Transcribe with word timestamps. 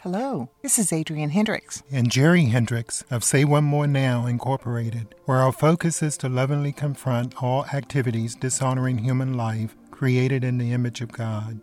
Hello, 0.00 0.50
this 0.62 0.78
is 0.78 0.92
Adrienne 0.92 1.30
Hendricks. 1.30 1.82
And 1.90 2.10
Jerry 2.10 2.44
Hendricks 2.44 3.02
of 3.10 3.24
Save 3.24 3.48
One 3.48 3.64
More 3.64 3.86
Now 3.86 4.26
Incorporated, 4.26 5.14
where 5.24 5.38
our 5.38 5.52
focus 5.52 6.02
is 6.02 6.18
to 6.18 6.28
lovingly 6.28 6.70
confront 6.70 7.42
all 7.42 7.64
activities 7.72 8.34
dishonoring 8.34 8.98
human 8.98 9.38
life 9.38 9.74
created 9.90 10.44
in 10.44 10.58
the 10.58 10.72
image 10.74 11.00
of 11.00 11.12
God. 11.12 11.60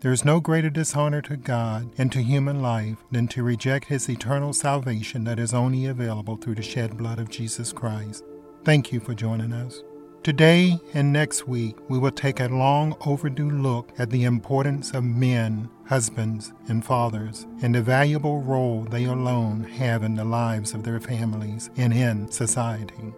There 0.00 0.12
is 0.12 0.24
no 0.24 0.38
greater 0.38 0.70
dishonor 0.70 1.22
to 1.22 1.36
God 1.36 1.90
and 1.98 2.12
to 2.12 2.22
human 2.22 2.62
life 2.62 2.98
than 3.10 3.26
to 3.28 3.42
reject 3.42 3.86
His 3.86 4.08
eternal 4.08 4.52
salvation 4.52 5.24
that 5.24 5.40
is 5.40 5.52
only 5.52 5.86
available 5.86 6.36
through 6.36 6.54
the 6.54 6.62
shed 6.62 6.96
blood 6.96 7.18
of 7.18 7.30
Jesus 7.30 7.72
Christ. 7.72 8.24
Thank 8.64 8.92
you 8.92 9.00
for 9.00 9.12
joining 9.12 9.52
us. 9.52 9.82
Today 10.22 10.78
and 10.94 11.12
next 11.12 11.48
week, 11.48 11.76
we 11.88 11.98
will 11.98 12.12
take 12.12 12.38
a 12.38 12.46
long 12.46 12.96
overdue 13.04 13.50
look 13.50 13.90
at 13.98 14.10
the 14.10 14.22
importance 14.22 14.92
of 14.92 15.02
men, 15.02 15.68
husbands, 15.86 16.52
and 16.68 16.84
fathers, 16.84 17.44
and 17.60 17.74
the 17.74 17.82
valuable 17.82 18.40
role 18.40 18.84
they 18.84 19.06
alone 19.06 19.64
have 19.64 20.04
in 20.04 20.14
the 20.14 20.24
lives 20.24 20.74
of 20.74 20.84
their 20.84 21.00
families 21.00 21.70
and 21.76 21.92
in 21.92 22.30
society. 22.30 23.12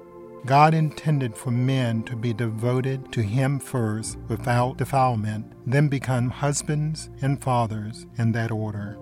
God 0.47 0.73
intended 0.73 1.37
for 1.37 1.51
men 1.51 2.05
to 2.05 2.17
be 2.17 2.33
devoted 2.33 3.13
to 3.13 3.21
Him 3.21 3.59
first 3.59 4.17
without 4.29 4.79
defilement, 4.79 5.53
then 5.67 5.89
become 5.89 6.31
husbands 6.31 7.11
and 7.21 7.43
fathers 7.43 8.07
in 8.17 8.33
that 8.33 8.51
order. 8.51 8.97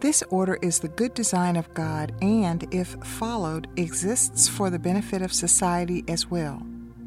This 0.00 0.24
order 0.28 0.58
is 0.60 0.80
the 0.80 0.88
good 0.88 1.14
design 1.14 1.54
of 1.54 1.72
God 1.72 2.16
and, 2.20 2.66
if 2.74 2.96
followed, 3.04 3.68
exists 3.76 4.48
for 4.48 4.70
the 4.70 4.78
benefit 4.80 5.22
of 5.22 5.32
society 5.32 6.02
as 6.08 6.28
well. 6.28 6.60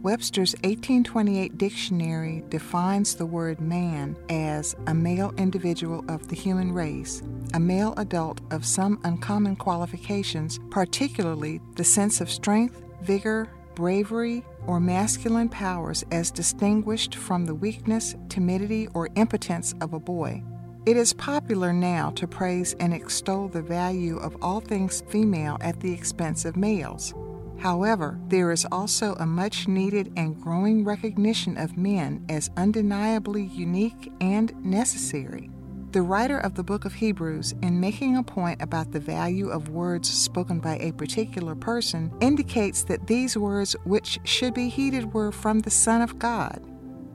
Webster's 0.04 0.54
1828 0.64 1.58
dictionary 1.58 2.44
defines 2.50 3.16
the 3.16 3.26
word 3.26 3.60
man 3.60 4.16
as 4.30 4.76
a 4.86 4.94
male 4.94 5.34
individual 5.38 6.06
of 6.08 6.28
the 6.28 6.36
human 6.36 6.72
race, 6.72 7.24
a 7.56 7.60
male 7.60 7.96
adult 7.98 8.40
of 8.52 8.64
some 8.64 9.00
uncommon 9.04 9.56
qualifications, 9.56 10.60
particularly 10.70 11.60
the 11.76 11.84
sense 11.84 12.22
of 12.22 12.30
strength, 12.30 12.80
vigor, 13.02 13.50
bravery, 13.74 14.46
or 14.68 14.80
masculine 14.80 15.50
powers 15.50 16.06
as 16.12 16.30
distinguished 16.30 17.16
from 17.16 17.46
the 17.46 17.56
weakness, 17.56 18.16
timidity, 18.30 18.88
or 18.94 19.10
impotence 19.16 19.74
of 19.82 19.94
a 19.94 20.00
boy. 20.00 20.44
It 20.86 20.96
is 20.96 21.12
popular 21.14 21.74
now 21.74 22.12
to 22.12 22.28
praise 22.28 22.76
and 22.80 22.94
extol 22.94 23.48
the 23.48 23.64
value 23.64 24.18
of 24.18 24.38
all 24.44 24.62
things 24.62 25.02
female 25.10 25.58
at 25.60 25.80
the 25.80 25.92
expense 25.92 26.46
of 26.46 26.56
males. 26.56 27.16
However, 27.60 28.20
there 28.28 28.52
is 28.52 28.68
also 28.72 29.16
a 29.16 29.26
much 29.26 29.68
needed 29.68 30.14
and 30.16 30.40
growing 30.40 30.84
recognition 30.84 31.58
of 31.58 31.78
men 31.78 32.26
as 32.30 32.52
undeniably 32.56 33.46
unique 33.46 34.12
and 34.22 34.54
necessary. 34.64 35.50
The 35.92 36.02
writer 36.02 36.38
of 36.38 36.54
the 36.54 36.64
book 36.64 36.86
of 36.86 36.94
Hebrews, 36.94 37.56
in 37.62 37.80
making 37.80 38.18
a 38.18 38.24
point 38.24 38.62
about 38.62 38.92
the 38.92 39.00
value 39.00 39.50
of 39.50 39.70
words 39.70 40.10
spoken 40.10 40.60
by 40.60 40.78
a 40.78 40.92
particular 40.92 41.56
person, 41.56 42.12
indicates 42.22 42.84
that 42.84 43.08
these 43.08 43.38
words 43.38 43.76
which 43.86 44.20
should 44.24 44.54
be 44.54 44.70
heeded 44.70 45.14
were 45.14 45.32
from 45.32 45.60
the 45.60 45.72
Son 45.72 46.02
of 46.02 46.20
God. 46.20 46.62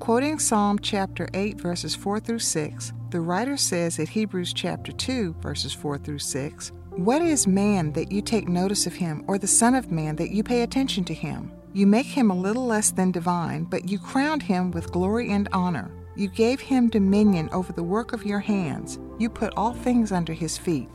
Quoting 0.01 0.41
Psalm 0.41 0.79
chapter 0.81 1.29
8, 1.33 1.61
verses 1.61 1.95
4 1.95 2.19
through 2.19 2.41
6, 2.41 2.93
the 3.11 3.21
writer 3.21 3.57
says 3.57 4.01
at 4.01 4.09
Hebrews 4.09 4.53
chapter 4.53 4.91
2, 4.91 5.37
verses 5.41 5.73
4 5.75 5.99
through 5.99 6.19
6, 6.19 6.73
what 6.97 7.23
is 7.23 7.47
man 7.47 7.93
that 7.93 8.13
you 8.13 8.23
take 8.23 8.49
notice 8.49 8.87
of 8.87 8.95
him, 8.95 9.25
or 9.27 9.39
the 9.39 9.47
Son 9.47 9.75
of 9.75 9.91
Man 9.91 10.17
that 10.17 10.31
you 10.31 10.43
pay 10.43 10.63
attention 10.63 11.05
to 11.05 11.15
him? 11.15 11.53
You 11.73 11.87
make 11.87 12.07
him 12.07 12.31
a 12.31 12.37
little 12.37 12.67
less 12.67 12.91
than 12.91 13.13
divine, 13.13 13.65
but 13.65 13.89
you 13.89 13.99
crowned 13.99 14.43
him 14.43 14.71
with 14.71 14.93
glory 14.93 15.31
and 15.31 15.49
honor. 15.53 15.91
You 16.15 16.29
gave 16.29 16.61
him 16.61 16.91
dominion 16.91 17.49
over 17.53 17.73
the 17.73 17.83
work 17.83 18.13
of 18.13 18.27
your 18.27 18.41
hands. 18.41 18.99
You 19.19 19.31
put 19.31 19.55
all 19.57 19.73
things 19.73 20.13
under 20.13 20.35
his 20.35 20.59
feet. 20.59 20.89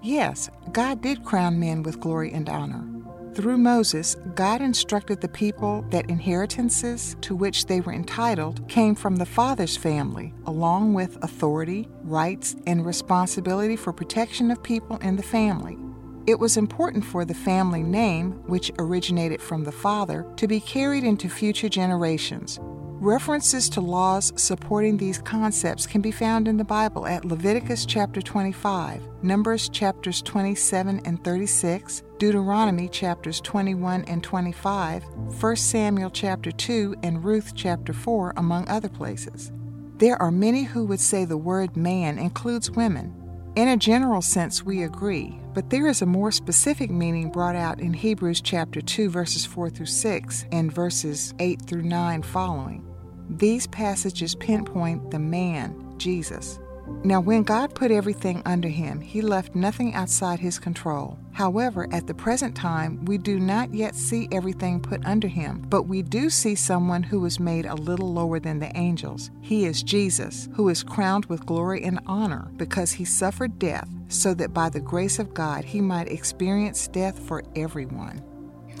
Yes, 0.00 0.48
God 0.72 1.02
did 1.02 1.24
crown 1.24 1.60
men 1.60 1.82
with 1.82 2.00
glory 2.00 2.32
and 2.32 2.48
honor. 2.48 2.91
Through 3.34 3.56
Moses, 3.56 4.14
God 4.34 4.60
instructed 4.60 5.22
the 5.22 5.28
people 5.28 5.86
that 5.88 6.10
inheritances 6.10 7.16
to 7.22 7.34
which 7.34 7.64
they 7.64 7.80
were 7.80 7.94
entitled 7.94 8.68
came 8.68 8.94
from 8.94 9.16
the 9.16 9.24
father's 9.24 9.74
family, 9.74 10.34
along 10.44 10.92
with 10.92 11.16
authority, 11.24 11.88
rights, 12.02 12.56
and 12.66 12.84
responsibility 12.84 13.74
for 13.74 13.90
protection 13.90 14.50
of 14.50 14.62
people 14.62 14.98
in 14.98 15.16
the 15.16 15.22
family. 15.22 15.78
It 16.26 16.38
was 16.38 16.58
important 16.58 17.06
for 17.06 17.24
the 17.24 17.32
family 17.32 17.82
name, 17.82 18.32
which 18.48 18.70
originated 18.78 19.40
from 19.40 19.64
the 19.64 19.72
father, 19.72 20.26
to 20.36 20.46
be 20.46 20.60
carried 20.60 21.02
into 21.02 21.30
future 21.30 21.70
generations. 21.70 22.60
References 23.02 23.68
to 23.70 23.80
laws 23.80 24.32
supporting 24.36 24.96
these 24.96 25.18
concepts 25.18 25.88
can 25.88 26.00
be 26.00 26.12
found 26.12 26.46
in 26.46 26.56
the 26.56 26.62
Bible 26.62 27.04
at 27.04 27.24
Leviticus 27.24 27.84
chapter 27.84 28.22
25, 28.22 29.02
Numbers 29.24 29.68
chapters 29.68 30.22
27 30.22 31.00
and 31.04 31.24
36, 31.24 32.04
Deuteronomy 32.18 32.88
chapters 32.88 33.40
21 33.40 34.04
and 34.04 34.22
25, 34.22 35.02
1 35.02 35.56
Samuel 35.56 36.10
chapter 36.10 36.52
2, 36.52 36.94
and 37.02 37.24
Ruth 37.24 37.56
chapter 37.56 37.92
4, 37.92 38.34
among 38.36 38.68
other 38.68 38.88
places. 38.88 39.50
There 39.96 40.22
are 40.22 40.30
many 40.30 40.62
who 40.62 40.84
would 40.84 41.00
say 41.00 41.24
the 41.24 41.36
word 41.36 41.76
man 41.76 42.20
includes 42.20 42.70
women. 42.70 43.12
In 43.56 43.66
a 43.66 43.76
general 43.76 44.22
sense, 44.22 44.62
we 44.62 44.84
agree, 44.84 45.40
but 45.54 45.70
there 45.70 45.88
is 45.88 46.02
a 46.02 46.06
more 46.06 46.30
specific 46.30 46.88
meaning 46.88 47.32
brought 47.32 47.56
out 47.56 47.80
in 47.80 47.94
Hebrews 47.94 48.40
chapter 48.40 48.80
2, 48.80 49.10
verses 49.10 49.44
4 49.44 49.70
through 49.70 49.86
6, 49.86 50.44
and 50.52 50.72
verses 50.72 51.34
8 51.40 51.62
through 51.62 51.82
9 51.82 52.22
following. 52.22 52.90
These 53.38 53.66
passages 53.68 54.34
pinpoint 54.34 55.10
the 55.10 55.18
man, 55.18 55.94
Jesus. 55.96 56.58
Now, 57.02 57.20
when 57.20 57.44
God 57.44 57.74
put 57.74 57.90
everything 57.90 58.42
under 58.44 58.68
him, 58.68 59.00
he 59.00 59.22
left 59.22 59.54
nothing 59.54 59.94
outside 59.94 60.38
his 60.38 60.58
control. 60.58 61.18
However, 61.32 61.88
at 61.92 62.06
the 62.06 62.14
present 62.14 62.54
time, 62.54 63.02
we 63.06 63.16
do 63.16 63.40
not 63.40 63.72
yet 63.72 63.94
see 63.94 64.28
everything 64.30 64.80
put 64.80 65.04
under 65.06 65.28
him, 65.28 65.64
but 65.68 65.84
we 65.84 66.02
do 66.02 66.28
see 66.28 66.54
someone 66.54 67.02
who 67.02 67.20
was 67.20 67.40
made 67.40 67.64
a 67.64 67.74
little 67.74 68.12
lower 68.12 68.38
than 68.38 68.58
the 68.58 68.76
angels. 68.76 69.30
He 69.40 69.64
is 69.64 69.82
Jesus, 69.82 70.50
who 70.54 70.68
is 70.68 70.82
crowned 70.82 71.24
with 71.26 71.46
glory 71.46 71.82
and 71.84 72.00
honor 72.06 72.50
because 72.56 72.92
he 72.92 73.06
suffered 73.06 73.58
death, 73.58 73.88
so 74.08 74.34
that 74.34 74.52
by 74.52 74.68
the 74.68 74.80
grace 74.80 75.18
of 75.18 75.32
God 75.32 75.64
he 75.64 75.80
might 75.80 76.12
experience 76.12 76.86
death 76.86 77.18
for 77.18 77.42
everyone. 77.56 78.22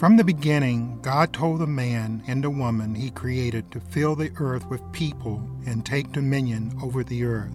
From 0.02 0.16
the 0.16 0.24
beginning, 0.24 0.98
God 1.00 1.32
told 1.32 1.60
the 1.60 1.66
man 1.68 2.24
and 2.26 2.42
the 2.42 2.50
woman 2.50 2.92
he 2.92 3.08
created 3.08 3.70
to 3.70 3.78
fill 3.78 4.16
the 4.16 4.32
earth 4.40 4.66
with 4.66 4.82
people 4.90 5.48
and 5.64 5.86
take 5.86 6.10
dominion 6.10 6.76
over 6.82 7.04
the 7.04 7.22
earth. 7.22 7.52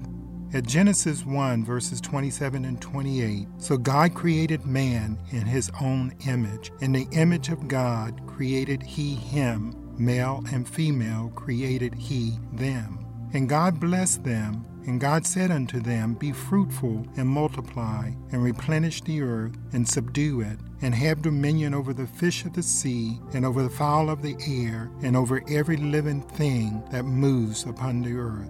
At 0.53 0.65
Genesis 0.65 1.25
1, 1.25 1.65
verses 1.65 1.99
27 1.99 2.63
and 2.63 2.79
28, 2.79 3.49
so 3.57 3.75
God 3.75 4.13
created 4.13 4.65
man 4.65 5.19
in 5.31 5.41
his 5.41 5.69
own 5.81 6.15
image. 6.25 6.71
In 6.79 6.93
the 6.93 7.09
image 7.11 7.49
of 7.49 7.67
God 7.67 8.21
created 8.27 8.81
he 8.81 9.15
him, 9.15 9.75
male 9.97 10.41
and 10.53 10.65
female 10.69 11.33
created 11.35 11.95
he 11.95 12.39
them. 12.53 13.05
And 13.33 13.49
God 13.49 13.77
blessed 13.77 14.23
them 14.23 14.65
and 14.87 15.01
God 15.01 15.25
said 15.25 15.51
unto 15.51 15.81
them, 15.81 16.13
Be 16.13 16.31
fruitful 16.31 17.05
and 17.17 17.27
multiply, 17.27 18.11
and 18.31 18.41
replenish 18.41 19.01
the 19.01 19.21
earth, 19.21 19.57
and 19.73 19.85
subdue 19.85 20.39
it, 20.39 20.57
and 20.81 20.93
have 20.93 21.21
dominion 21.21 21.73
over 21.73 21.93
the 21.93 22.07
fish 22.07 22.45
of 22.45 22.53
the 22.53 22.63
sea, 22.63 23.19
and 23.33 23.45
over 23.45 23.63
the 23.63 23.69
fowl 23.69 24.09
of 24.09 24.21
the 24.21 24.35
air, 24.47 24.91
and 25.01 25.15
over 25.15 25.43
every 25.49 25.77
living 25.77 26.21
thing 26.21 26.83
that 26.91 27.03
moves 27.03 27.65
upon 27.65 28.01
the 28.01 28.13
earth. 28.13 28.49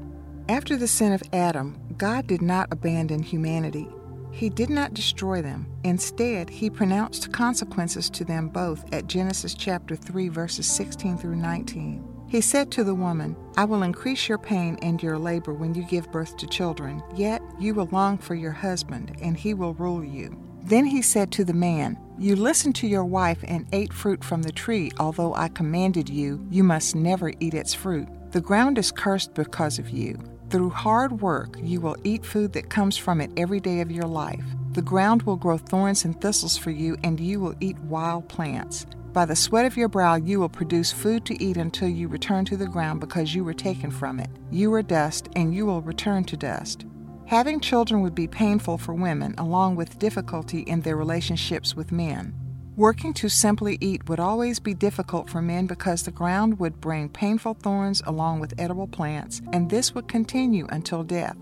After 0.49 0.77
the 0.77 0.87
sin 0.87 1.11
of 1.11 1.23
Adam, 1.33 1.77
God 1.97 2.27
did 2.27 2.41
not 2.41 2.69
abandon 2.71 3.21
humanity. 3.21 3.89
He 4.31 4.49
did 4.49 4.69
not 4.69 4.93
destroy 4.93 5.41
them. 5.41 5.67
Instead, 5.83 6.49
he 6.49 6.69
pronounced 6.69 7.33
consequences 7.33 8.09
to 8.11 8.23
them 8.23 8.49
both 8.49 8.85
at 8.93 9.07
Genesis 9.07 9.53
chapter 9.53 9.95
3 9.95 10.29
verses 10.29 10.67
16 10.67 11.17
through 11.17 11.35
19. 11.35 12.17
He 12.29 12.41
said 12.41 12.71
to 12.71 12.83
the 12.83 12.93
woman, 12.93 13.35
I 13.55 13.65
will 13.65 13.83
increase 13.83 14.27
your 14.27 14.37
pain 14.37 14.77
and 14.81 15.01
your 15.01 15.17
labor 15.17 15.53
when 15.53 15.73
you 15.73 15.83
give 15.83 16.11
birth 16.11 16.37
to 16.37 16.47
children, 16.47 17.01
yet 17.15 17.41
you 17.59 17.73
will 17.73 17.87
long 17.91 18.17
for 18.17 18.35
your 18.35 18.51
husband, 18.51 19.15
and 19.21 19.35
he 19.37 19.53
will 19.53 19.73
rule 19.75 20.03
you. 20.03 20.37
Then 20.61 20.85
he 20.85 21.01
said 21.01 21.31
to 21.31 21.45
the 21.45 21.53
man, 21.53 21.97
You 22.19 22.35
listened 22.35 22.73
to 22.77 22.87
your 22.87 23.05
wife 23.05 23.43
and 23.47 23.67
ate 23.71 23.93
fruit 23.93 24.23
from 24.23 24.41
the 24.41 24.51
tree, 24.51 24.91
although 24.99 25.35
I 25.35 25.49
commanded 25.49 26.09
you, 26.09 26.43
you 26.49 26.63
must 26.63 26.95
never 26.95 27.31
eat 27.39 27.53
its 27.53 27.75
fruit. 27.75 28.07
The 28.31 28.41
ground 28.41 28.79
is 28.79 28.91
cursed 28.91 29.35
because 29.35 29.77
of 29.77 29.91
you. 29.91 30.17
Through 30.49 30.71
hard 30.71 31.21
work, 31.21 31.57
you 31.61 31.79
will 31.79 31.95
eat 32.03 32.25
food 32.25 32.53
that 32.53 32.71
comes 32.71 32.97
from 32.97 33.21
it 33.21 33.29
every 33.37 33.59
day 33.59 33.81
of 33.81 33.91
your 33.91 34.07
life. 34.07 34.43
The 34.71 34.81
ground 34.81 35.23
will 35.23 35.35
grow 35.35 35.59
thorns 35.59 36.05
and 36.05 36.19
thistles 36.19 36.57
for 36.57 36.71
you, 36.71 36.97
and 37.03 37.19
you 37.19 37.39
will 37.39 37.53
eat 37.59 37.77
wild 37.81 38.27
plants. 38.27 38.87
By 39.13 39.25
the 39.25 39.35
sweat 39.35 39.65
of 39.65 39.77
your 39.77 39.87
brow 39.87 40.15
you 40.15 40.39
will 40.39 40.49
produce 40.49 40.91
food 40.91 41.23
to 41.25 41.43
eat 41.43 41.57
until 41.57 41.87
you 41.87 42.07
return 42.07 42.45
to 42.45 42.57
the 42.57 42.65
ground 42.65 42.99
because 42.99 43.35
you 43.35 43.43
were 43.43 43.53
taken 43.53 43.91
from 43.91 44.19
it. 44.19 44.29
You 44.49 44.73
are 44.73 44.81
dust, 44.81 45.29
and 45.35 45.53
you 45.53 45.67
will 45.67 45.83
return 45.83 46.23
to 46.23 46.37
dust. 46.37 46.85
Having 47.27 47.59
children 47.59 48.01
would 48.01 48.15
be 48.15 48.25
painful 48.25 48.77
for 48.77 48.93
women, 48.93 49.35
along 49.37 49.75
with 49.75 49.99
difficulty 49.99 50.61
in 50.61 50.79
their 50.79 50.95
relationships 50.95 51.75
with 51.75 51.91
men. 51.91 52.33
Working 52.77 53.13
to 53.15 53.27
simply 53.27 53.77
eat 53.81 54.07
would 54.07 54.21
always 54.21 54.59
be 54.59 54.73
difficult 54.73 55.29
for 55.29 55.41
men 55.41 55.67
because 55.67 56.03
the 56.03 56.11
ground 56.11 56.57
would 56.57 56.79
bring 56.79 57.09
painful 57.09 57.55
thorns 57.55 58.01
along 58.05 58.39
with 58.39 58.57
edible 58.57 58.87
plants, 58.87 59.41
and 59.51 59.69
this 59.69 59.93
would 59.93 60.07
continue 60.07 60.67
until 60.69 61.03
death. 61.03 61.35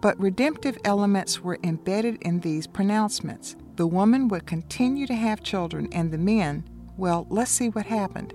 But 0.00 0.18
redemptive 0.18 0.76
elements 0.84 1.40
were 1.40 1.60
embedded 1.62 2.16
in 2.22 2.40
these 2.40 2.66
pronouncements. 2.66 3.54
The 3.76 3.86
woman 3.86 4.26
would 4.26 4.44
continue 4.44 5.06
to 5.06 5.14
have 5.14 5.44
children, 5.44 5.88
and 5.92 6.10
the 6.10 6.18
men, 6.18 6.68
well, 6.96 7.28
let's 7.30 7.52
see 7.52 7.68
what 7.68 7.86
happened. 7.86 8.34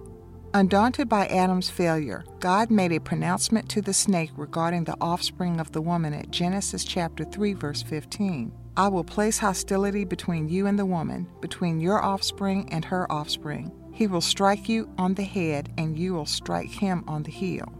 Undaunted 0.55 1.09
by 1.09 1.25
Adam's 1.25 1.71
failure, 1.71 2.23
God 2.39 2.69
made 2.69 2.91
a 2.91 3.00
pronouncement 3.00 3.67
to 3.69 3.81
the 3.81 3.91
snake 3.91 4.29
regarding 4.38 4.83
the 4.83 4.95
offspring 5.01 5.59
of 5.59 5.71
the 5.71 5.81
woman 5.81 6.13
at 6.13 6.29
Genesis 6.29 6.83
chapter 6.83 7.23
3 7.23 7.53
verse 7.53 7.81
15. 7.81 8.51
I 8.77 8.88
will 8.88 9.03
place 9.03 9.39
hostility 9.39 10.05
between 10.05 10.47
you 10.47 10.67
and 10.67 10.77
the 10.77 10.85
woman, 10.85 11.27
between 11.41 11.79
your 11.79 12.03
offspring 12.03 12.71
and 12.71 12.85
her 12.85 13.11
offspring. 13.11 13.71
He 13.94 14.05
will 14.05 14.21
strike 14.21 14.69
you 14.69 14.88
on 14.95 15.15
the 15.15 15.23
head, 15.23 15.73
and 15.79 15.97
you 15.97 16.13
will 16.13 16.27
strike 16.27 16.69
him 16.69 17.03
on 17.07 17.23
the 17.23 17.31
heel. 17.31 17.73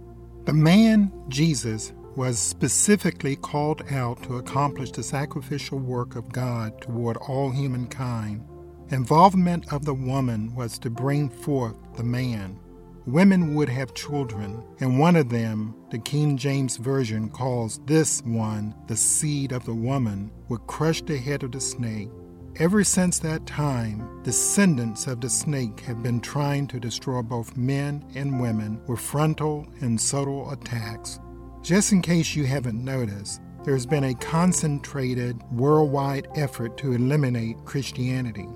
The 0.46 0.54
man, 0.54 1.12
Jesus, 1.28 1.94
was 2.16 2.40
specifically 2.40 3.36
called 3.36 3.84
out 3.92 4.24
to 4.24 4.38
accomplish 4.38 4.92
the 4.92 5.04
sacrificial 5.04 5.78
work 5.78 6.16
of 6.16 6.32
God 6.32 6.82
toward 6.82 7.18
all 7.18 7.52
humankind. 7.52 8.44
Involvement 8.90 9.72
of 9.72 9.86
the 9.86 9.94
woman 9.94 10.56
was 10.56 10.80
to 10.80 10.90
bring 10.90 11.30
forth 11.30 11.76
the 11.98 12.04
man. 12.04 12.60
Women 13.06 13.54
would 13.56 13.68
have 13.68 13.94
children, 13.94 14.64
and 14.80 14.98
one 14.98 15.18
of 15.18 15.28
them, 15.28 15.76
the 15.92 16.00
King 16.00 16.38
James 16.38 16.78
Version 16.78 17.30
calls 17.30 17.82
this 17.86 18.22
one 18.22 18.74
the 18.88 18.96
seed 18.96 19.52
of 19.52 19.66
the 19.66 19.74
woman, 19.74 20.32
would 20.48 20.66
crush 20.68 21.02
the 21.02 21.18
head 21.18 21.44
of 21.44 21.52
the 21.52 21.60
snake. 21.60 22.10
Ever 22.58 22.84
since 22.84 23.20
that 23.20 23.46
time, 23.46 24.22
descendants 24.24 25.08
of 25.08 25.20
the 25.20 25.30
snake 25.30 25.82
have 25.82 26.02
been 26.02 26.22
trying 26.22 26.68
to 26.68 26.80
destroy 26.80 27.22
both 27.22 27.58
men 27.58 28.06
and 28.16 28.40
women 28.40 28.80
with 28.88 29.02
frontal 29.02 29.68
and 29.82 30.00
subtle 30.00 30.52
attacks. 30.52 31.20
Just 31.62 31.92
in 31.92 32.02
case 32.02 32.36
you 32.36 32.46
haven't 32.46 32.82
noticed, 32.82 33.42
there's 33.66 33.86
been 33.86 34.06
a 34.06 34.16
concentrated 34.16 35.42
worldwide 35.52 36.28
effort 36.36 36.78
to 36.78 36.94
eliminate 36.94 37.66
Christianity. 37.66 38.48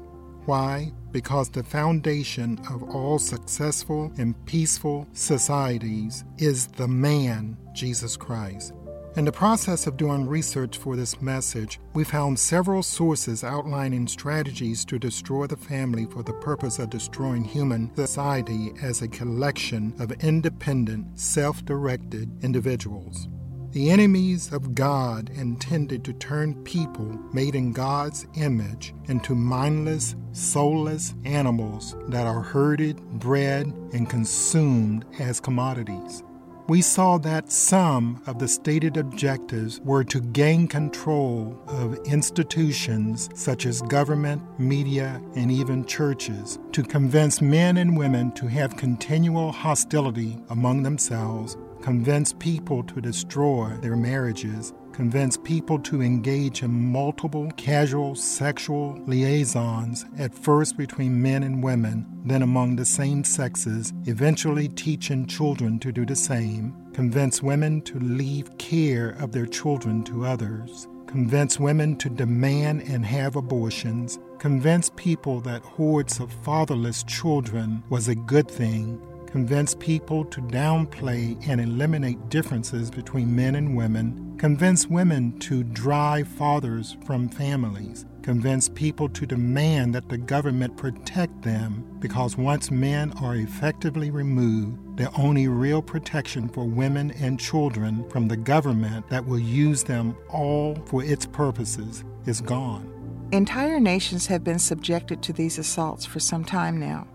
Why? 0.45 0.93
Because 1.11 1.49
the 1.49 1.63
foundation 1.63 2.59
of 2.69 2.83
all 2.83 3.19
successful 3.19 4.11
and 4.17 4.35
peaceful 4.45 5.07
societies 5.13 6.23
is 6.37 6.67
the 6.67 6.87
man, 6.87 7.57
Jesus 7.73 8.17
Christ. 8.17 8.73
In 9.17 9.25
the 9.25 9.31
process 9.31 9.87
of 9.87 9.97
doing 9.97 10.27
research 10.27 10.77
for 10.77 10.95
this 10.95 11.19
message, 11.23 11.79
we 11.95 12.03
found 12.03 12.37
several 12.37 12.83
sources 12.83 13.43
outlining 13.43 14.07
strategies 14.07 14.85
to 14.85 14.99
destroy 14.99 15.47
the 15.47 15.57
family 15.57 16.05
for 16.05 16.21
the 16.21 16.33
purpose 16.33 16.77
of 16.77 16.91
destroying 16.91 17.43
human 17.43 17.89
society 17.95 18.73
as 18.79 19.01
a 19.01 19.07
collection 19.07 19.95
of 19.97 20.11
independent, 20.23 21.19
self 21.19 21.65
directed 21.65 22.29
individuals. 22.43 23.27
The 23.73 23.89
enemies 23.89 24.53
of 24.53 24.73
God 24.73 25.29
intended 25.35 26.05
to 26.05 26.13
turn 26.13 26.63
people 26.63 27.19
made 27.33 27.53
in 27.53 27.73
God's 27.73 28.25
image 28.35 28.93
into 29.07 29.35
mindless, 29.35 30.15
soulless 30.31 31.13
animals 31.25 31.93
that 32.07 32.25
are 32.25 32.41
herded, 32.41 32.97
bred, 33.19 33.67
and 33.91 34.09
consumed 34.09 35.03
as 35.19 35.41
commodities. 35.41 36.23
We 36.69 36.81
saw 36.81 37.17
that 37.19 37.51
some 37.51 38.21
of 38.25 38.39
the 38.39 38.47
stated 38.47 38.95
objectives 38.95 39.81
were 39.81 40.03
to 40.05 40.21
gain 40.21 40.67
control 40.67 41.61
of 41.67 41.97
institutions 42.05 43.29
such 43.35 43.65
as 43.65 43.81
government, 43.83 44.41
media, 44.59 45.21
and 45.35 45.51
even 45.51 45.85
churches, 45.85 46.57
to 46.71 46.83
convince 46.83 47.41
men 47.41 47.77
and 47.77 47.97
women 47.97 48.31
to 48.33 48.47
have 48.47 48.77
continual 48.77 49.51
hostility 49.51 50.37
among 50.49 50.83
themselves 50.83 51.57
convince 51.87 52.33
people 52.33 52.83
to 52.83 52.99
destroy 52.99 53.69
their 53.79 53.95
marriages, 53.95 54.73
convince 54.91 55.37
people 55.37 55.79
to 55.79 56.01
engage 56.01 56.61
in 56.61 56.91
multiple 56.91 57.49
casual 57.55 58.13
sexual 58.13 59.01
liaisons, 59.05 60.05
at 60.17 60.35
first 60.35 60.75
between 60.75 61.21
men 61.21 61.43
and 61.43 61.63
women, 61.63 62.05
then 62.25 62.41
among 62.41 62.75
the 62.75 62.83
same 62.83 63.23
sexes, 63.23 63.93
eventually 64.03 64.67
teaching 64.67 65.25
children 65.25 65.79
to 65.79 65.93
do 65.93 66.05
the 66.05 66.13
same, 66.13 66.75
convince 66.91 67.41
women 67.41 67.79
to 67.81 67.97
leave 67.99 68.57
care 68.57 69.11
of 69.11 69.31
their 69.31 69.45
children 69.45 70.03
to 70.03 70.25
others, 70.25 70.89
convince 71.05 71.57
women 71.57 71.95
to 71.95 72.09
demand 72.09 72.81
and 72.81 73.05
have 73.05 73.37
abortions, 73.37 74.19
convince 74.39 74.91
people 74.97 75.39
that 75.39 75.61
hordes 75.61 76.19
of 76.19 76.33
fatherless 76.43 77.03
children 77.03 77.81
was 77.89 78.09
a 78.09 78.15
good 78.15 78.51
thing, 78.51 79.01
convince 79.27 79.75
people 79.75 80.25
to 80.25 80.41
downplay 80.41 81.37
and 81.47 81.61
eliminate 81.61 82.29
differences 82.29 82.89
between 82.89 83.35
men 83.35 83.55
and 83.55 83.75
women, 83.75 84.35
convince 84.37 84.87
women 84.87 85.37
to 85.39 85.63
drive 85.63 86.27
fathers 86.27 86.97
from 87.05 87.27
families, 87.29 88.05
convince 88.21 88.69
people 88.69 89.09
to 89.09 89.25
demand 89.25 89.93
that 89.93 90.09
the 90.09 90.17
government 90.17 90.75
protect 90.77 91.41
them 91.41 91.85
because 91.99 92.37
once 92.37 92.71
men 92.71 93.11
are 93.21 93.35
effectively 93.35 94.11
removed, 94.11 94.97
the 94.97 95.11
only 95.13 95.47
real 95.47 95.81
protection 95.81 96.49
for 96.49 96.65
women 96.65 97.11
and 97.11 97.39
children 97.39 98.07
from 98.09 98.27
the 98.27 98.37
government 98.37 99.07
that 99.09 99.25
will 99.25 99.39
use 99.39 99.83
them 99.83 100.15
all 100.29 100.75
for 100.85 101.03
its 101.03 101.25
purposes 101.25 102.03
is 102.25 102.41
gone. 102.41 102.93
Entire 103.31 103.79
nations 103.79 104.27
have 104.27 104.43
been 104.43 104.59
subjected 104.59 105.21
to 105.21 105.33
these 105.33 105.57
assaults 105.57 106.05
for 106.05 106.19
some 106.19 106.45
time 106.45 106.79
now. 106.79 107.05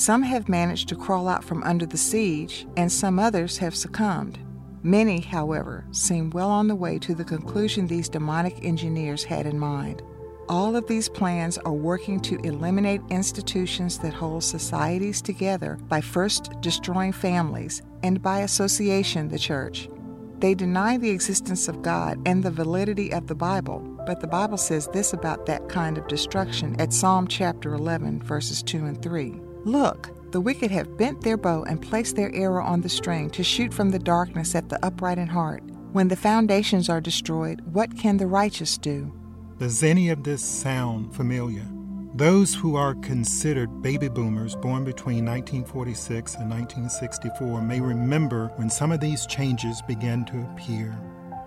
Some 0.00 0.22
have 0.22 0.48
managed 0.48 0.88
to 0.88 0.96
crawl 0.96 1.28
out 1.28 1.44
from 1.44 1.62
under 1.62 1.84
the 1.84 1.98
siege, 1.98 2.66
and 2.74 2.90
some 2.90 3.18
others 3.18 3.58
have 3.58 3.76
succumbed. 3.76 4.38
Many, 4.82 5.20
however, 5.20 5.84
seem 5.90 6.30
well 6.30 6.48
on 6.48 6.68
the 6.68 6.74
way 6.74 6.98
to 7.00 7.14
the 7.14 7.22
conclusion 7.22 7.86
these 7.86 8.08
demonic 8.08 8.64
engineers 8.64 9.24
had 9.24 9.44
in 9.44 9.58
mind. 9.58 10.00
All 10.48 10.74
of 10.74 10.86
these 10.86 11.10
plans 11.10 11.58
are 11.58 11.74
working 11.74 12.18
to 12.20 12.40
eliminate 12.44 13.02
institutions 13.10 13.98
that 13.98 14.14
hold 14.14 14.42
societies 14.42 15.20
together 15.20 15.76
by 15.90 16.00
first 16.00 16.58
destroying 16.62 17.12
families 17.12 17.82
and 18.02 18.22
by 18.22 18.40
association 18.40 19.28
the 19.28 19.38
church. 19.38 19.90
They 20.38 20.54
deny 20.54 20.96
the 20.96 21.10
existence 21.10 21.68
of 21.68 21.82
God 21.82 22.18
and 22.24 22.42
the 22.42 22.50
validity 22.50 23.12
of 23.12 23.26
the 23.26 23.34
Bible, 23.34 23.80
but 24.06 24.20
the 24.20 24.26
Bible 24.26 24.56
says 24.56 24.88
this 24.94 25.12
about 25.12 25.44
that 25.44 25.68
kind 25.68 25.98
of 25.98 26.08
destruction 26.08 26.80
at 26.80 26.94
Psalm 26.94 27.26
chapter 27.26 27.74
11, 27.74 28.22
verses 28.22 28.62
2 28.62 28.86
and 28.86 29.02
3. 29.02 29.42
Look, 29.64 30.08
the 30.32 30.40
wicked 30.40 30.70
have 30.70 30.96
bent 30.96 31.20
their 31.20 31.36
bow 31.36 31.64
and 31.64 31.82
placed 31.82 32.16
their 32.16 32.34
arrow 32.34 32.64
on 32.64 32.80
the 32.80 32.88
string 32.88 33.28
to 33.30 33.44
shoot 33.44 33.74
from 33.74 33.90
the 33.90 33.98
darkness 33.98 34.54
at 34.54 34.70
the 34.70 34.82
upright 34.84 35.18
in 35.18 35.26
heart. 35.26 35.62
When 35.92 36.08
the 36.08 36.16
foundations 36.16 36.88
are 36.88 37.00
destroyed, 37.00 37.60
what 37.72 37.98
can 37.98 38.16
the 38.16 38.26
righteous 38.26 38.78
do? 38.78 39.12
Does 39.58 39.82
any 39.82 40.08
of 40.08 40.24
this 40.24 40.42
sound 40.42 41.14
familiar? 41.14 41.66
Those 42.14 42.54
who 42.54 42.74
are 42.74 42.94
considered 42.94 43.82
baby 43.82 44.08
boomers 44.08 44.56
born 44.56 44.82
between 44.84 45.26
1946 45.26 46.36
and 46.36 46.48
1964 46.48 47.60
may 47.60 47.80
remember 47.80 48.52
when 48.56 48.70
some 48.70 48.92
of 48.92 49.00
these 49.00 49.26
changes 49.26 49.82
began 49.86 50.24
to 50.26 50.40
appear. 50.52 50.98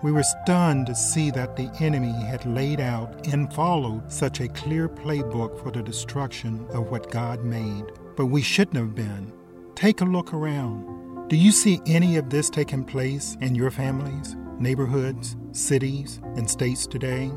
We 0.03 0.11
were 0.11 0.23
stunned 0.23 0.85
to 0.87 0.95
see 0.95 1.31
that 1.31 1.55
the 1.55 1.71
enemy 1.79 2.11
had 2.11 2.45
laid 2.45 2.79
out 2.79 3.27
and 3.27 3.51
followed 3.53 4.11
such 4.11 4.39
a 4.39 4.49
clear 4.49 4.87
playbook 4.87 5.63
for 5.63 5.71
the 5.71 5.81
destruction 5.81 6.67
of 6.71 6.91
what 6.91 7.09
God 7.09 7.43
made 7.43 7.85
but 8.15 8.27
we 8.27 8.41
shouldn't 8.41 8.77
have 8.77 8.95
been. 8.95 9.31
Take 9.75 10.01
a 10.01 10.05
look 10.05 10.33
around. 10.33 11.29
Do 11.29 11.35
you 11.35 11.51
see 11.51 11.79
any 11.85 12.17
of 12.17 12.29
this 12.29 12.49
taking 12.49 12.83
place 12.83 13.37
in 13.41 13.55
your 13.55 13.71
families, 13.71 14.35
neighborhoods, 14.59 15.35
cities, 15.51 16.19
and 16.35 16.49
states 16.49 16.85
today? 16.85 17.31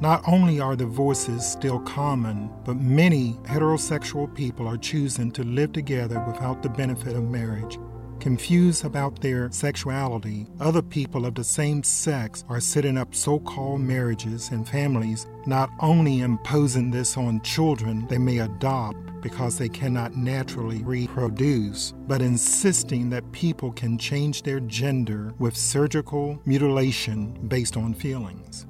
Not 0.00 0.22
only 0.28 0.60
are 0.60 0.76
divorces 0.76 1.44
still 1.44 1.80
common, 1.80 2.50
but 2.64 2.76
many 2.76 3.32
heterosexual 3.44 4.32
people 4.32 4.68
are 4.68 4.76
choosing 4.76 5.32
to 5.32 5.42
live 5.42 5.72
together 5.72 6.22
without 6.26 6.62
the 6.62 6.68
benefit 6.68 7.16
of 7.16 7.24
marriage. 7.24 7.78
Confused 8.20 8.84
about 8.84 9.20
their 9.20 9.50
sexuality, 9.52 10.46
other 10.60 10.82
people 10.82 11.24
of 11.24 11.36
the 11.36 11.44
same 11.44 11.84
sex 11.84 12.44
are 12.48 12.60
setting 12.60 12.98
up 12.98 13.14
so 13.14 13.38
called 13.38 13.80
marriages 13.80 14.50
and 14.50 14.68
families, 14.68 15.26
not 15.46 15.70
only 15.80 16.20
imposing 16.20 16.90
this 16.90 17.16
on 17.16 17.40
children 17.42 18.06
they 18.08 18.18
may 18.18 18.38
adopt, 18.38 18.98
because 19.20 19.58
they 19.58 19.68
cannot 19.68 20.16
naturally 20.16 20.82
reproduce, 20.82 21.92
but 22.06 22.22
insisting 22.22 23.10
that 23.10 23.30
people 23.32 23.72
can 23.72 23.98
change 23.98 24.42
their 24.42 24.60
gender 24.60 25.32
with 25.38 25.56
surgical 25.56 26.40
mutilation 26.44 27.32
based 27.48 27.76
on 27.76 27.94
feelings. 27.94 28.67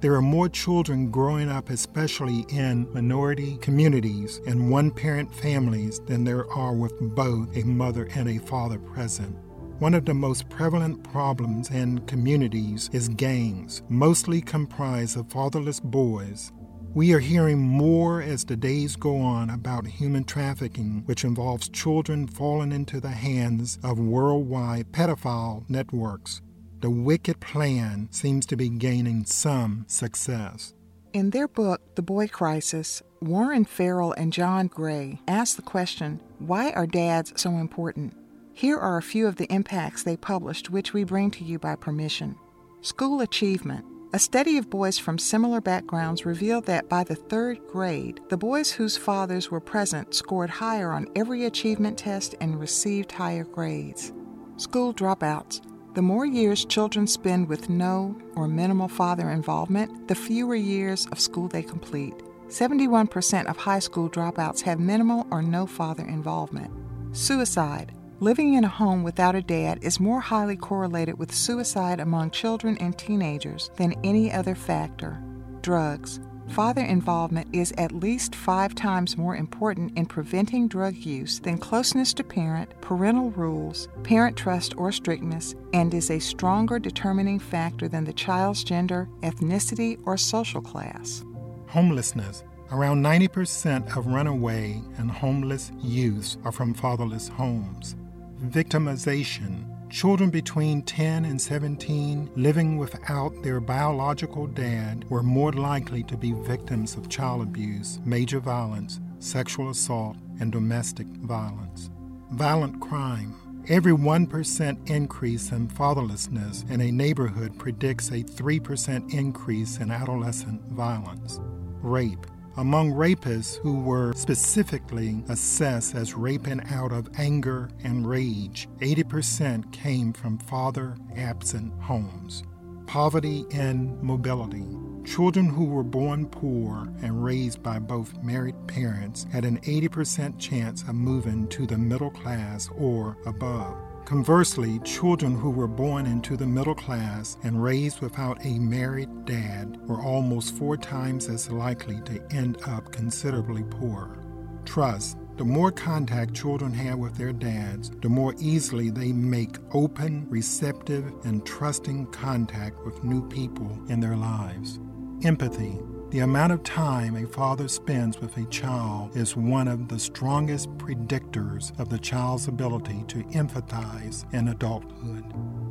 There 0.00 0.14
are 0.14 0.22
more 0.22 0.48
children 0.48 1.10
growing 1.10 1.50
up, 1.50 1.68
especially 1.68 2.46
in 2.48 2.92
minority 2.94 3.58
communities 3.58 4.40
and 4.46 4.70
one 4.70 4.90
parent 4.90 5.34
families, 5.34 6.00
than 6.00 6.24
there 6.24 6.50
are 6.50 6.72
with 6.72 6.98
both 7.14 7.54
a 7.56 7.64
mother 7.64 8.08
and 8.14 8.28
a 8.28 8.38
father 8.38 8.78
present. 8.78 9.36
One 9.78 9.94
of 9.94 10.04
the 10.04 10.14
most 10.14 10.48
prevalent 10.48 11.02
problems 11.04 11.70
in 11.70 11.98
communities 12.06 12.88
is 12.92 13.08
gangs, 13.08 13.82
mostly 13.88 14.40
comprised 14.40 15.18
of 15.18 15.30
fatherless 15.30 15.80
boys 15.80 16.52
we 16.92 17.12
are 17.12 17.20
hearing 17.20 17.60
more 17.60 18.20
as 18.20 18.44
the 18.44 18.56
days 18.56 18.96
go 18.96 19.18
on 19.18 19.48
about 19.48 19.86
human 19.86 20.24
trafficking, 20.24 21.04
which 21.06 21.22
involves 21.22 21.68
children 21.68 22.26
falling 22.26 22.72
into 22.72 22.98
the 22.98 23.10
hands 23.10 23.78
of 23.84 24.00
worldwide 24.00 24.90
pedophile 24.90 25.62
networks. 25.70 26.42
The 26.80 26.90
wicked 26.90 27.40
plan 27.40 28.08
seems 28.10 28.46
to 28.46 28.56
be 28.56 28.68
gaining 28.68 29.24
some 29.26 29.84
success. 29.86 30.72
In 31.12 31.30
their 31.30 31.48
book, 31.48 31.80
The 31.96 32.02
Boy 32.02 32.28
Crisis, 32.28 33.02
Warren 33.20 33.64
Farrell 33.64 34.12
and 34.12 34.32
John 34.32 34.68
Gray 34.68 35.20
ask 35.28 35.56
the 35.56 35.62
question 35.62 36.20
why 36.38 36.70
are 36.70 36.86
dads 36.86 37.32
so 37.36 37.50
important? 37.50 38.16
Here 38.54 38.78
are 38.78 38.96
a 38.96 39.02
few 39.02 39.26
of 39.26 39.36
the 39.36 39.52
impacts 39.52 40.02
they 40.02 40.16
published, 40.16 40.70
which 40.70 40.92
we 40.92 41.04
bring 41.04 41.30
to 41.32 41.44
you 41.44 41.58
by 41.58 41.76
permission. 41.76 42.36
School 42.80 43.20
achievement. 43.20 43.84
A 44.12 44.18
study 44.18 44.56
of 44.56 44.70
boys 44.70 44.98
from 44.98 45.18
similar 45.18 45.60
backgrounds 45.60 46.26
revealed 46.26 46.66
that 46.66 46.88
by 46.88 47.04
the 47.04 47.14
third 47.14 47.60
grade, 47.68 48.20
the 48.28 48.36
boys 48.36 48.70
whose 48.72 48.96
fathers 48.96 49.50
were 49.50 49.60
present 49.60 50.14
scored 50.14 50.50
higher 50.50 50.90
on 50.92 51.06
every 51.14 51.44
achievement 51.44 51.98
test 51.98 52.34
and 52.40 52.58
received 52.58 53.12
higher 53.12 53.44
grades. 53.44 54.12
School 54.56 54.92
dropouts. 54.92 55.60
The 55.94 56.02
more 56.02 56.24
years 56.24 56.64
children 56.64 57.08
spend 57.08 57.48
with 57.48 57.68
no 57.68 58.16
or 58.36 58.46
minimal 58.46 58.86
father 58.86 59.30
involvement, 59.30 60.06
the 60.06 60.14
fewer 60.14 60.54
years 60.54 61.06
of 61.06 61.18
school 61.18 61.48
they 61.48 61.64
complete. 61.64 62.14
71% 62.46 63.46
of 63.46 63.56
high 63.56 63.80
school 63.80 64.08
dropouts 64.08 64.60
have 64.62 64.78
minimal 64.78 65.26
or 65.32 65.42
no 65.42 65.66
father 65.66 66.04
involvement. 66.04 66.72
Suicide. 67.10 67.92
Living 68.20 68.54
in 68.54 68.62
a 68.62 68.68
home 68.68 69.02
without 69.02 69.34
a 69.34 69.42
dad 69.42 69.80
is 69.82 69.98
more 69.98 70.20
highly 70.20 70.56
correlated 70.56 71.18
with 71.18 71.34
suicide 71.34 71.98
among 71.98 72.30
children 72.30 72.76
and 72.78 72.96
teenagers 72.96 73.70
than 73.76 73.94
any 74.04 74.30
other 74.30 74.54
factor. 74.54 75.20
Drugs. 75.60 76.20
Father 76.50 76.82
involvement 76.82 77.48
is 77.54 77.72
at 77.78 77.92
least 77.92 78.34
five 78.34 78.74
times 78.74 79.16
more 79.16 79.36
important 79.36 79.96
in 79.96 80.06
preventing 80.06 80.66
drug 80.66 80.96
use 80.96 81.38
than 81.38 81.58
closeness 81.58 82.12
to 82.14 82.24
parent, 82.24 82.68
parental 82.80 83.30
rules, 83.30 83.88
parent 84.02 84.36
trust 84.36 84.76
or 84.76 84.90
strictness, 84.90 85.54
and 85.72 85.94
is 85.94 86.10
a 86.10 86.18
stronger 86.18 86.78
determining 86.78 87.38
factor 87.38 87.86
than 87.88 88.04
the 88.04 88.12
child's 88.12 88.64
gender, 88.64 89.08
ethnicity, 89.22 89.98
or 90.04 90.16
social 90.16 90.60
class. 90.60 91.24
Homelessness. 91.68 92.42
Around 92.72 93.02
90% 93.02 93.96
of 93.96 94.06
runaway 94.06 94.80
and 94.98 95.10
homeless 95.10 95.72
youths 95.80 96.36
are 96.44 96.52
from 96.52 96.74
fatherless 96.74 97.28
homes 97.28 97.96
victimization. 98.40 99.79
Children 99.90 100.30
between 100.30 100.82
10 100.82 101.24
and 101.24 101.40
17 101.40 102.30
living 102.36 102.76
without 102.76 103.42
their 103.42 103.58
biological 103.58 104.46
dad 104.46 105.04
were 105.10 105.24
more 105.24 105.52
likely 105.52 106.04
to 106.04 106.16
be 106.16 106.32
victims 106.32 106.94
of 106.94 107.08
child 107.08 107.42
abuse, 107.42 107.98
major 108.04 108.38
violence, 108.38 109.00
sexual 109.18 109.68
assault, 109.70 110.16
and 110.38 110.52
domestic 110.52 111.08
violence. 111.08 111.90
Violent 112.30 112.80
crime. 112.80 113.34
Every 113.68 113.92
1% 113.92 114.88
increase 114.88 115.50
in 115.50 115.66
fatherlessness 115.66 116.70
in 116.70 116.80
a 116.80 116.92
neighborhood 116.92 117.58
predicts 117.58 118.10
a 118.10 118.22
3% 118.22 119.12
increase 119.12 119.78
in 119.78 119.90
adolescent 119.90 120.62
violence. 120.70 121.40
Rape. 121.82 122.26
Among 122.56 122.92
rapists 122.92 123.58
who 123.58 123.80
were 123.80 124.12
specifically 124.14 125.22
assessed 125.28 125.94
as 125.94 126.14
raping 126.14 126.60
out 126.70 126.92
of 126.92 127.08
anger 127.16 127.70
and 127.84 128.06
rage, 128.06 128.68
80% 128.80 129.72
came 129.72 130.12
from 130.12 130.36
father 130.38 130.96
absent 131.16 131.72
homes. 131.80 132.42
Poverty 132.86 133.46
and 133.52 134.02
mobility. 134.02 134.66
Children 135.04 135.48
who 135.48 135.64
were 135.64 135.84
born 135.84 136.26
poor 136.26 136.92
and 137.02 137.24
raised 137.24 137.62
by 137.62 137.78
both 137.78 138.20
married 138.22 138.56
parents 138.66 139.26
had 139.32 139.44
an 139.44 139.58
80% 139.60 140.38
chance 140.38 140.82
of 140.82 140.96
moving 140.96 141.46
to 141.48 141.66
the 141.66 141.78
middle 141.78 142.10
class 142.10 142.68
or 142.76 143.16
above. 143.26 143.76
Conversely, 144.04 144.80
children 144.80 145.36
who 145.36 145.50
were 145.50 145.68
born 145.68 146.06
into 146.06 146.36
the 146.36 146.46
middle 146.46 146.74
class 146.74 147.36
and 147.44 147.62
raised 147.62 148.00
without 148.00 148.44
a 148.44 148.58
married 148.58 149.24
dad 149.24 149.76
were 149.86 150.00
almost 150.00 150.56
four 150.56 150.76
times 150.76 151.28
as 151.28 151.50
likely 151.50 152.00
to 152.02 152.20
end 152.32 152.58
up 152.66 152.90
considerably 152.92 153.62
poorer. 153.64 154.18
Trust. 154.64 155.16
The 155.36 155.44
more 155.44 155.72
contact 155.72 156.34
children 156.34 156.72
have 156.74 156.98
with 156.98 157.16
their 157.16 157.32
dads, 157.32 157.90
the 158.02 158.10
more 158.10 158.34
easily 158.38 158.90
they 158.90 159.10
make 159.10 159.56
open, 159.72 160.26
receptive, 160.28 161.10
and 161.24 161.46
trusting 161.46 162.06
contact 162.08 162.84
with 162.84 163.02
new 163.02 163.26
people 163.28 163.80
in 163.88 164.00
their 164.00 164.16
lives. 164.16 164.78
Empathy. 165.24 165.78
The 166.10 166.18
amount 166.18 166.50
of 166.50 166.64
time 166.64 167.14
a 167.14 167.24
father 167.24 167.68
spends 167.68 168.20
with 168.20 168.36
a 168.36 168.44
child 168.46 169.16
is 169.16 169.36
one 169.36 169.68
of 169.68 169.86
the 169.86 169.98
strongest 170.00 170.68
predictors 170.76 171.78
of 171.78 171.88
the 171.88 172.00
child's 172.00 172.48
ability 172.48 173.04
to 173.06 173.22
empathize 173.26 174.24
in 174.34 174.48
adulthood. 174.48 175.22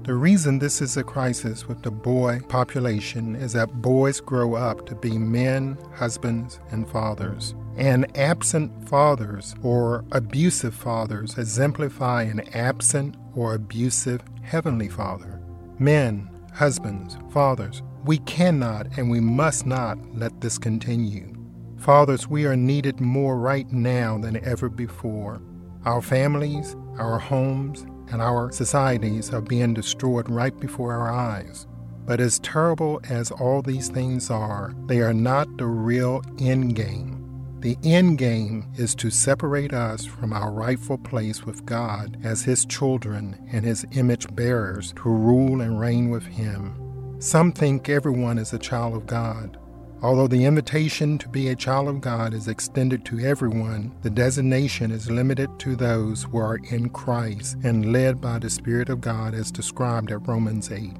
The 0.05 0.13
reason 0.13 0.57
this 0.57 0.81
is 0.81 0.95
a 0.95 1.03
crisis 1.03 1.67
with 1.67 1.83
the 1.83 1.91
boy 1.91 2.39
population 2.47 3.35
is 3.35 3.51
that 3.51 3.81
boys 3.81 4.21
grow 4.21 4.55
up 4.55 4.85
to 4.85 4.95
be 4.95 5.17
men, 5.17 5.77
husbands, 5.93 6.61
and 6.71 6.89
fathers. 6.89 7.53
And 7.75 8.17
absent 8.17 8.87
fathers 8.87 9.55
or 9.61 10.05
abusive 10.13 10.73
fathers 10.73 11.37
exemplify 11.37 12.23
an 12.23 12.47
absent 12.55 13.17
or 13.35 13.55
abusive 13.55 14.21
heavenly 14.41 14.87
father. 14.87 15.41
Men, 15.79 16.29
husbands, 16.53 17.17
fathers 17.29 17.83
we 18.05 18.19
cannot 18.19 18.87
and 18.97 19.09
we 19.09 19.19
must 19.19 19.65
not 19.65 19.97
let 20.13 20.41
this 20.41 20.57
continue. 20.57 21.33
Fathers, 21.77 22.27
we 22.27 22.45
are 22.45 22.55
needed 22.55 22.99
more 22.99 23.37
right 23.37 23.71
now 23.71 24.17
than 24.17 24.43
ever 24.45 24.69
before. 24.69 25.41
Our 25.85 26.01
families, 26.01 26.75
our 26.97 27.19
homes, 27.19 27.85
and 28.11 28.21
our 28.21 28.51
societies 28.51 29.31
are 29.33 29.41
being 29.41 29.73
destroyed 29.73 30.29
right 30.29 30.57
before 30.59 30.93
our 30.93 31.11
eyes. 31.11 31.67
But 32.05 32.19
as 32.19 32.39
terrible 32.39 32.99
as 33.09 33.31
all 33.31 33.61
these 33.61 33.87
things 33.87 34.29
are, 34.29 34.73
they 34.87 34.99
are 35.01 35.13
not 35.13 35.57
the 35.57 35.67
real 35.67 36.21
end 36.39 36.75
game. 36.75 37.15
The 37.59 37.77
end 37.83 38.17
game 38.17 38.71
is 38.77 38.95
to 38.95 39.09
separate 39.09 39.73
us 39.73 40.05
from 40.05 40.33
our 40.33 40.51
rightful 40.51 40.97
place 40.97 41.45
with 41.45 41.65
God 41.65 42.17
as 42.23 42.41
His 42.41 42.65
children 42.65 43.47
and 43.51 43.63
His 43.65 43.85
image 43.91 44.33
bearers 44.33 44.93
to 44.93 45.09
rule 45.09 45.61
and 45.61 45.79
reign 45.79 46.09
with 46.09 46.25
Him. 46.25 46.88
Some 47.21 47.51
think 47.51 47.89
everyone 47.89 48.37
is 48.37 48.53
a 48.53 48.57
child 48.57 48.95
of 48.95 49.05
God. 49.05 49.57
Although 50.01 50.27
the 50.29 50.45
invitation 50.45 51.17
to 51.17 51.27
be 51.27 51.49
a 51.49 51.55
child 51.55 51.89
of 51.89 51.99
God 51.99 52.33
is 52.33 52.47
extended 52.47 53.03
to 53.05 53.19
everyone, 53.19 53.93
the 54.03 54.09
designation 54.09 54.89
is 54.89 55.11
limited 55.11 55.59
to 55.59 55.75
those 55.75 56.23
who 56.23 56.37
are 56.37 56.59
in 56.69 56.87
Christ 56.87 57.57
and 57.65 57.91
led 57.91 58.21
by 58.21 58.39
the 58.39 58.49
Spirit 58.49 58.87
of 58.87 59.01
God 59.01 59.33
as 59.33 59.51
described 59.51 60.13
at 60.13 60.25
Romans 60.29 60.71
8. 60.71 60.91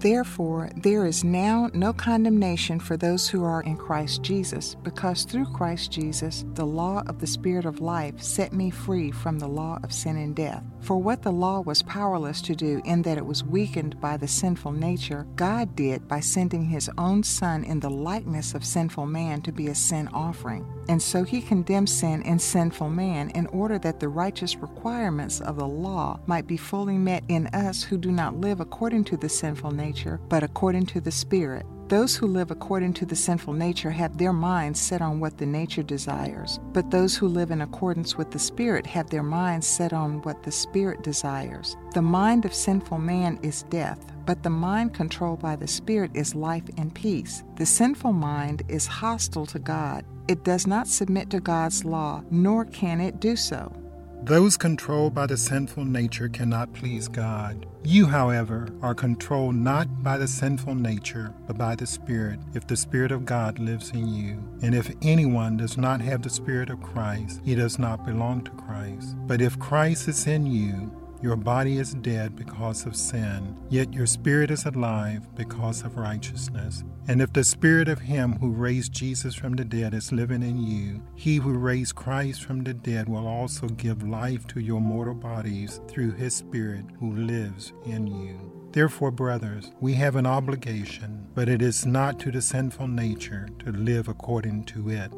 Therefore, 0.00 0.70
there 0.76 1.06
is 1.06 1.22
now 1.22 1.70
no 1.72 1.92
condemnation 1.92 2.80
for 2.80 2.96
those 2.96 3.28
who 3.28 3.44
are 3.44 3.62
in 3.62 3.76
Christ 3.76 4.22
Jesus, 4.22 4.74
because 4.82 5.24
through 5.24 5.46
Christ 5.52 5.92
Jesus, 5.92 6.44
the 6.54 6.66
law 6.66 7.04
of 7.06 7.20
the 7.20 7.28
Spirit 7.28 7.64
of 7.64 7.80
life 7.80 8.20
set 8.20 8.52
me 8.52 8.70
free 8.70 9.12
from 9.12 9.38
the 9.38 9.48
law 9.48 9.78
of 9.84 9.92
sin 9.92 10.16
and 10.16 10.34
death. 10.34 10.64
For 10.90 11.00
what 11.00 11.22
the 11.22 11.30
law 11.30 11.60
was 11.60 11.84
powerless 11.84 12.42
to 12.42 12.56
do, 12.56 12.82
in 12.84 13.02
that 13.02 13.16
it 13.16 13.24
was 13.24 13.44
weakened 13.44 14.00
by 14.00 14.16
the 14.16 14.26
sinful 14.26 14.72
nature, 14.72 15.24
God 15.36 15.76
did 15.76 16.08
by 16.08 16.18
sending 16.18 16.64
His 16.64 16.90
own 16.98 17.22
Son 17.22 17.62
in 17.62 17.78
the 17.78 17.88
likeness 17.88 18.56
of 18.56 18.64
sinful 18.64 19.06
man 19.06 19.40
to 19.42 19.52
be 19.52 19.68
a 19.68 19.74
sin 19.76 20.08
offering. 20.08 20.66
And 20.88 21.00
so 21.00 21.22
He 21.22 21.42
condemned 21.42 21.90
sin 21.90 22.22
in 22.22 22.40
sinful 22.40 22.90
man 22.90 23.30
in 23.36 23.46
order 23.46 23.78
that 23.78 24.00
the 24.00 24.08
righteous 24.08 24.56
requirements 24.56 25.40
of 25.40 25.58
the 25.58 25.68
law 25.68 26.18
might 26.26 26.48
be 26.48 26.56
fully 26.56 26.98
met 26.98 27.22
in 27.28 27.46
us 27.54 27.84
who 27.84 27.96
do 27.96 28.10
not 28.10 28.40
live 28.40 28.58
according 28.58 29.04
to 29.04 29.16
the 29.16 29.28
sinful 29.28 29.70
nature, 29.70 30.18
but 30.28 30.42
according 30.42 30.86
to 30.86 31.00
the 31.00 31.12
Spirit. 31.12 31.66
Those 31.90 32.14
who 32.14 32.28
live 32.28 32.52
according 32.52 32.92
to 32.94 33.04
the 33.04 33.16
sinful 33.16 33.54
nature 33.54 33.90
have 33.90 34.16
their 34.16 34.32
minds 34.32 34.78
set 34.78 35.02
on 35.02 35.18
what 35.18 35.38
the 35.38 35.44
nature 35.44 35.82
desires, 35.82 36.60
but 36.72 36.88
those 36.92 37.16
who 37.16 37.26
live 37.26 37.50
in 37.50 37.62
accordance 37.62 38.16
with 38.16 38.30
the 38.30 38.38
Spirit 38.38 38.86
have 38.86 39.10
their 39.10 39.24
minds 39.24 39.66
set 39.66 39.92
on 39.92 40.22
what 40.22 40.44
the 40.44 40.52
Spirit 40.52 41.02
desires. 41.02 41.76
The 41.92 42.00
mind 42.00 42.44
of 42.44 42.54
sinful 42.54 42.98
man 42.98 43.40
is 43.42 43.64
death, 43.64 44.12
but 44.24 44.44
the 44.44 44.50
mind 44.50 44.94
controlled 44.94 45.40
by 45.40 45.56
the 45.56 45.66
Spirit 45.66 46.12
is 46.14 46.32
life 46.32 46.62
and 46.76 46.94
peace. 46.94 47.42
The 47.56 47.66
sinful 47.66 48.12
mind 48.12 48.62
is 48.68 48.86
hostile 48.86 49.46
to 49.46 49.58
God. 49.58 50.04
It 50.28 50.44
does 50.44 50.68
not 50.68 50.86
submit 50.86 51.28
to 51.30 51.40
God's 51.40 51.84
law, 51.84 52.22
nor 52.30 52.66
can 52.66 53.00
it 53.00 53.18
do 53.18 53.34
so. 53.34 53.72
Those 54.22 54.58
controlled 54.58 55.14
by 55.14 55.26
the 55.26 55.36
sinful 55.36 55.86
nature 55.86 56.28
cannot 56.28 56.72
please 56.74 57.08
God. 57.08 57.66
You, 57.82 58.04
however, 58.04 58.68
are 58.82 58.94
controlled 58.94 59.54
not 59.54 60.02
by 60.02 60.18
the 60.18 60.28
sinful 60.28 60.74
nature, 60.74 61.32
but 61.46 61.56
by 61.56 61.74
the 61.74 61.86
Spirit, 61.86 62.38
if 62.52 62.66
the 62.66 62.76
Spirit 62.76 63.12
of 63.12 63.24
God 63.24 63.58
lives 63.58 63.90
in 63.90 64.06
you. 64.14 64.42
And 64.62 64.74
if 64.74 64.94
anyone 65.00 65.56
does 65.56 65.78
not 65.78 66.02
have 66.02 66.20
the 66.22 66.28
Spirit 66.28 66.68
of 66.68 66.82
Christ, 66.82 67.40
he 67.42 67.54
does 67.54 67.78
not 67.78 68.04
belong 68.04 68.44
to 68.44 68.50
Christ. 68.50 69.16
But 69.26 69.40
if 69.40 69.58
Christ 69.58 70.06
is 70.06 70.26
in 70.26 70.44
you, 70.44 70.92
your 71.22 71.36
body 71.36 71.78
is 71.78 71.94
dead 71.94 72.34
because 72.34 72.86
of 72.86 72.96
sin, 72.96 73.56
yet 73.68 73.92
your 73.92 74.06
spirit 74.06 74.50
is 74.50 74.64
alive 74.64 75.26
because 75.34 75.82
of 75.82 75.96
righteousness. 75.96 76.82
And 77.08 77.20
if 77.20 77.32
the 77.32 77.44
spirit 77.44 77.88
of 77.88 77.98
him 77.98 78.38
who 78.38 78.50
raised 78.50 78.92
Jesus 78.92 79.34
from 79.34 79.54
the 79.54 79.64
dead 79.64 79.94
is 79.94 80.12
living 80.12 80.42
in 80.42 80.58
you, 80.58 81.02
he 81.14 81.36
who 81.36 81.52
raised 81.58 81.94
Christ 81.94 82.44
from 82.44 82.64
the 82.64 82.74
dead 82.74 83.08
will 83.08 83.26
also 83.26 83.66
give 83.68 84.02
life 84.02 84.46
to 84.48 84.60
your 84.60 84.80
mortal 84.80 85.14
bodies 85.14 85.80
through 85.88 86.12
his 86.12 86.34
spirit 86.34 86.84
who 86.98 87.12
lives 87.12 87.72
in 87.84 88.06
you. 88.06 88.38
Therefore, 88.72 89.10
brothers, 89.10 89.72
we 89.80 89.94
have 89.94 90.14
an 90.14 90.26
obligation, 90.26 91.26
but 91.34 91.48
it 91.48 91.60
is 91.60 91.84
not 91.84 92.20
to 92.20 92.30
the 92.30 92.40
sinful 92.40 92.86
nature 92.86 93.48
to 93.58 93.72
live 93.72 94.08
according 94.08 94.64
to 94.66 94.90
it. 94.90 95.12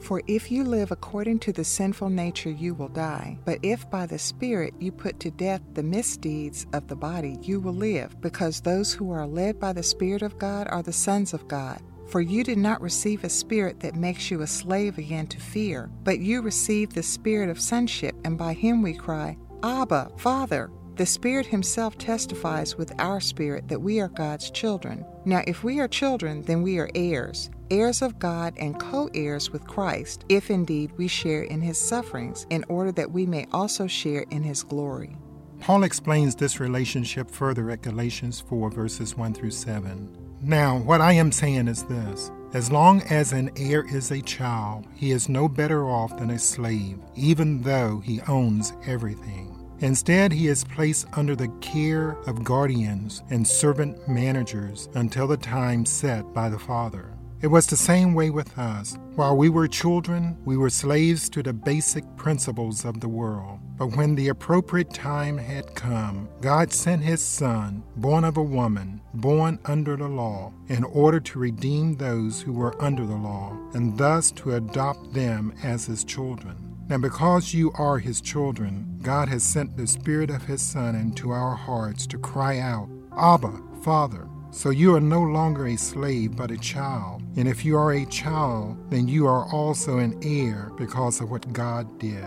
For 0.00 0.22
if 0.26 0.50
you 0.50 0.64
live 0.64 0.90
according 0.90 1.40
to 1.40 1.52
the 1.52 1.64
sinful 1.64 2.10
nature, 2.10 2.50
you 2.50 2.74
will 2.74 2.88
die. 2.88 3.38
But 3.44 3.58
if 3.62 3.90
by 3.90 4.06
the 4.06 4.18
Spirit 4.18 4.74
you 4.78 4.92
put 4.92 5.18
to 5.20 5.30
death 5.30 5.62
the 5.74 5.82
misdeeds 5.82 6.66
of 6.72 6.86
the 6.86 6.96
body, 6.96 7.38
you 7.42 7.60
will 7.60 7.74
live, 7.74 8.20
because 8.20 8.60
those 8.60 8.92
who 8.92 9.10
are 9.10 9.26
led 9.26 9.58
by 9.58 9.72
the 9.72 9.82
Spirit 9.82 10.22
of 10.22 10.38
God 10.38 10.68
are 10.70 10.82
the 10.82 10.92
sons 10.92 11.34
of 11.34 11.48
God. 11.48 11.80
For 12.06 12.20
you 12.20 12.44
did 12.44 12.58
not 12.58 12.80
receive 12.80 13.24
a 13.24 13.28
spirit 13.28 13.80
that 13.80 13.96
makes 13.96 14.30
you 14.30 14.42
a 14.42 14.46
slave 14.46 14.96
again 14.96 15.26
to 15.26 15.40
fear, 15.40 15.90
but 16.04 16.20
you 16.20 16.40
received 16.40 16.92
the 16.92 17.02
spirit 17.02 17.50
of 17.50 17.60
sonship, 17.60 18.14
and 18.24 18.38
by 18.38 18.52
him 18.52 18.80
we 18.80 18.94
cry, 18.94 19.36
Abba, 19.62 20.12
Father. 20.16 20.70
The 20.94 21.04
Spirit 21.04 21.44
Himself 21.44 21.98
testifies 21.98 22.78
with 22.78 22.98
our 22.98 23.20
spirit 23.20 23.68
that 23.68 23.82
we 23.82 24.00
are 24.00 24.08
God's 24.08 24.50
children. 24.50 25.04
Now, 25.26 25.42
if 25.46 25.62
we 25.62 25.78
are 25.78 25.88
children, 25.88 26.40
then 26.42 26.62
we 26.62 26.78
are 26.78 26.88
heirs, 26.94 27.50
heirs 27.70 28.02
of 28.02 28.18
God 28.18 28.54
and 28.58 28.78
co 28.78 29.08
heirs 29.14 29.50
with 29.50 29.66
Christ, 29.66 30.24
if 30.28 30.50
indeed 30.50 30.92
we 30.96 31.08
share 31.08 31.42
in 31.42 31.60
His 31.60 31.78
sufferings, 31.78 32.46
in 32.50 32.64
order 32.68 32.92
that 32.92 33.10
we 33.10 33.26
may 33.26 33.46
also 33.52 33.86
share 33.86 34.24
in 34.30 34.42
His 34.42 34.62
glory. 34.62 35.16
Paul 35.60 35.82
explains 35.82 36.34
this 36.34 36.60
relationship 36.60 37.30
further 37.30 37.70
at 37.70 37.82
Galatians 37.82 38.40
4, 38.40 38.70
verses 38.70 39.16
1 39.16 39.34
through 39.34 39.50
7. 39.50 40.16
Now, 40.42 40.78
what 40.78 41.00
I 41.00 41.12
am 41.12 41.32
saying 41.32 41.68
is 41.68 41.84
this. 41.84 42.30
As 42.52 42.70
long 42.70 43.02
as 43.02 43.32
an 43.32 43.50
heir 43.56 43.84
is 43.92 44.10
a 44.10 44.22
child, 44.22 44.86
he 44.94 45.10
is 45.10 45.28
no 45.28 45.48
better 45.48 45.88
off 45.88 46.16
than 46.16 46.30
a 46.30 46.38
slave, 46.38 46.98
even 47.14 47.62
though 47.62 48.00
he 48.00 48.20
owns 48.28 48.72
everything. 48.86 49.52
Instead, 49.80 50.32
he 50.32 50.46
is 50.46 50.64
placed 50.64 51.06
under 51.14 51.36
the 51.36 51.48
care 51.60 52.12
of 52.26 52.44
guardians 52.44 53.22
and 53.30 53.46
servant 53.46 54.08
managers 54.08 54.88
until 54.94 55.26
the 55.26 55.36
time 55.36 55.84
set 55.84 56.32
by 56.32 56.48
the 56.48 56.58
Father. 56.58 57.15
It 57.46 57.50
was 57.50 57.68
the 57.68 57.76
same 57.76 58.14
way 58.14 58.30
with 58.30 58.58
us. 58.58 58.98
While 59.14 59.36
we 59.36 59.50
were 59.50 59.68
children, 59.68 60.36
we 60.44 60.56
were 60.56 60.68
slaves 60.68 61.28
to 61.28 61.44
the 61.44 61.52
basic 61.52 62.04
principles 62.16 62.84
of 62.84 62.98
the 62.98 63.08
world. 63.08 63.60
But 63.78 63.94
when 63.94 64.16
the 64.16 64.30
appropriate 64.30 64.92
time 64.92 65.38
had 65.38 65.76
come, 65.76 66.28
God 66.40 66.72
sent 66.72 67.04
His 67.04 67.20
Son, 67.20 67.84
born 67.98 68.24
of 68.24 68.36
a 68.36 68.42
woman, 68.42 69.00
born 69.14 69.60
under 69.64 69.96
the 69.96 70.08
law, 70.08 70.54
in 70.66 70.82
order 70.82 71.20
to 71.20 71.38
redeem 71.38 71.94
those 71.94 72.42
who 72.42 72.52
were 72.52 72.74
under 72.82 73.06
the 73.06 73.14
law, 73.14 73.56
and 73.74 73.96
thus 73.96 74.32
to 74.32 74.56
adopt 74.56 75.12
them 75.12 75.54
as 75.62 75.86
His 75.86 76.02
children. 76.02 76.56
Now, 76.88 76.98
because 76.98 77.54
you 77.54 77.70
are 77.74 77.98
his 77.98 78.20
children, 78.20 78.98
God 79.02 79.28
has 79.28 79.44
sent 79.44 79.76
the 79.76 79.86
Spirit 79.86 80.30
of 80.30 80.46
his 80.46 80.62
Son 80.62 80.96
into 80.96 81.30
our 81.30 81.54
hearts 81.54 82.08
to 82.08 82.18
cry 82.18 82.58
out, 82.58 82.88
Abba, 83.16 83.62
Father. 83.84 84.26
So 84.56 84.70
you 84.70 84.94
are 84.94 85.02
no 85.02 85.20
longer 85.20 85.66
a 85.66 85.76
slave, 85.76 86.34
but 86.34 86.50
a 86.50 86.56
child. 86.56 87.22
And 87.36 87.46
if 87.46 87.62
you 87.62 87.76
are 87.76 87.92
a 87.92 88.06
child, 88.06 88.90
then 88.90 89.06
you 89.06 89.26
are 89.26 89.44
also 89.52 89.98
an 89.98 90.18
heir 90.22 90.72
because 90.78 91.20
of 91.20 91.30
what 91.30 91.52
God 91.52 91.98
did. 91.98 92.24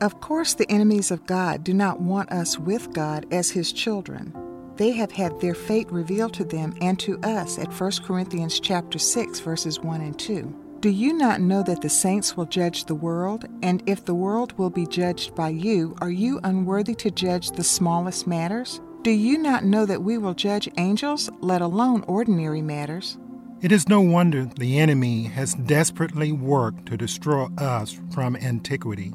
Of 0.00 0.20
course, 0.20 0.54
the 0.54 0.68
enemies 0.68 1.12
of 1.12 1.24
God 1.24 1.62
do 1.62 1.72
not 1.72 2.00
want 2.00 2.32
us 2.32 2.58
with 2.58 2.92
God 2.92 3.32
as 3.32 3.50
his 3.50 3.72
children. 3.72 4.34
They 4.74 4.90
have 4.90 5.12
had 5.12 5.40
their 5.40 5.54
fate 5.54 5.88
revealed 5.92 6.34
to 6.34 6.44
them 6.44 6.74
and 6.80 6.98
to 6.98 7.16
us 7.20 7.60
at 7.60 7.72
1 7.72 7.92
Corinthians 8.02 8.58
chapter 8.58 8.98
6 8.98 9.38
verses 9.38 9.78
1 9.78 10.00
and 10.00 10.18
2. 10.18 10.52
Do 10.80 10.90
you 10.90 11.12
not 11.12 11.40
know 11.40 11.62
that 11.62 11.80
the 11.80 11.88
saints 11.88 12.36
will 12.36 12.46
judge 12.46 12.86
the 12.86 12.96
world? 12.96 13.44
And 13.62 13.84
if 13.86 14.04
the 14.04 14.16
world 14.16 14.52
will 14.58 14.70
be 14.70 14.86
judged 14.86 15.36
by 15.36 15.50
you, 15.50 15.96
are 16.00 16.10
you 16.10 16.40
unworthy 16.42 16.96
to 16.96 17.12
judge 17.12 17.52
the 17.52 17.62
smallest 17.62 18.26
matters? 18.26 18.80
Do 19.02 19.12
you 19.12 19.38
not 19.38 19.64
know 19.64 19.86
that 19.86 20.02
we 20.02 20.18
will 20.18 20.34
judge 20.34 20.68
angels, 20.76 21.30
let 21.40 21.62
alone 21.62 22.02
ordinary 22.08 22.60
matters? 22.60 23.16
It 23.62 23.70
is 23.70 23.88
no 23.88 24.00
wonder 24.00 24.44
the 24.44 24.80
enemy 24.80 25.24
has 25.24 25.54
desperately 25.54 26.32
worked 26.32 26.86
to 26.86 26.96
destroy 26.96 27.46
us 27.58 27.96
from 28.12 28.34
antiquity. 28.34 29.12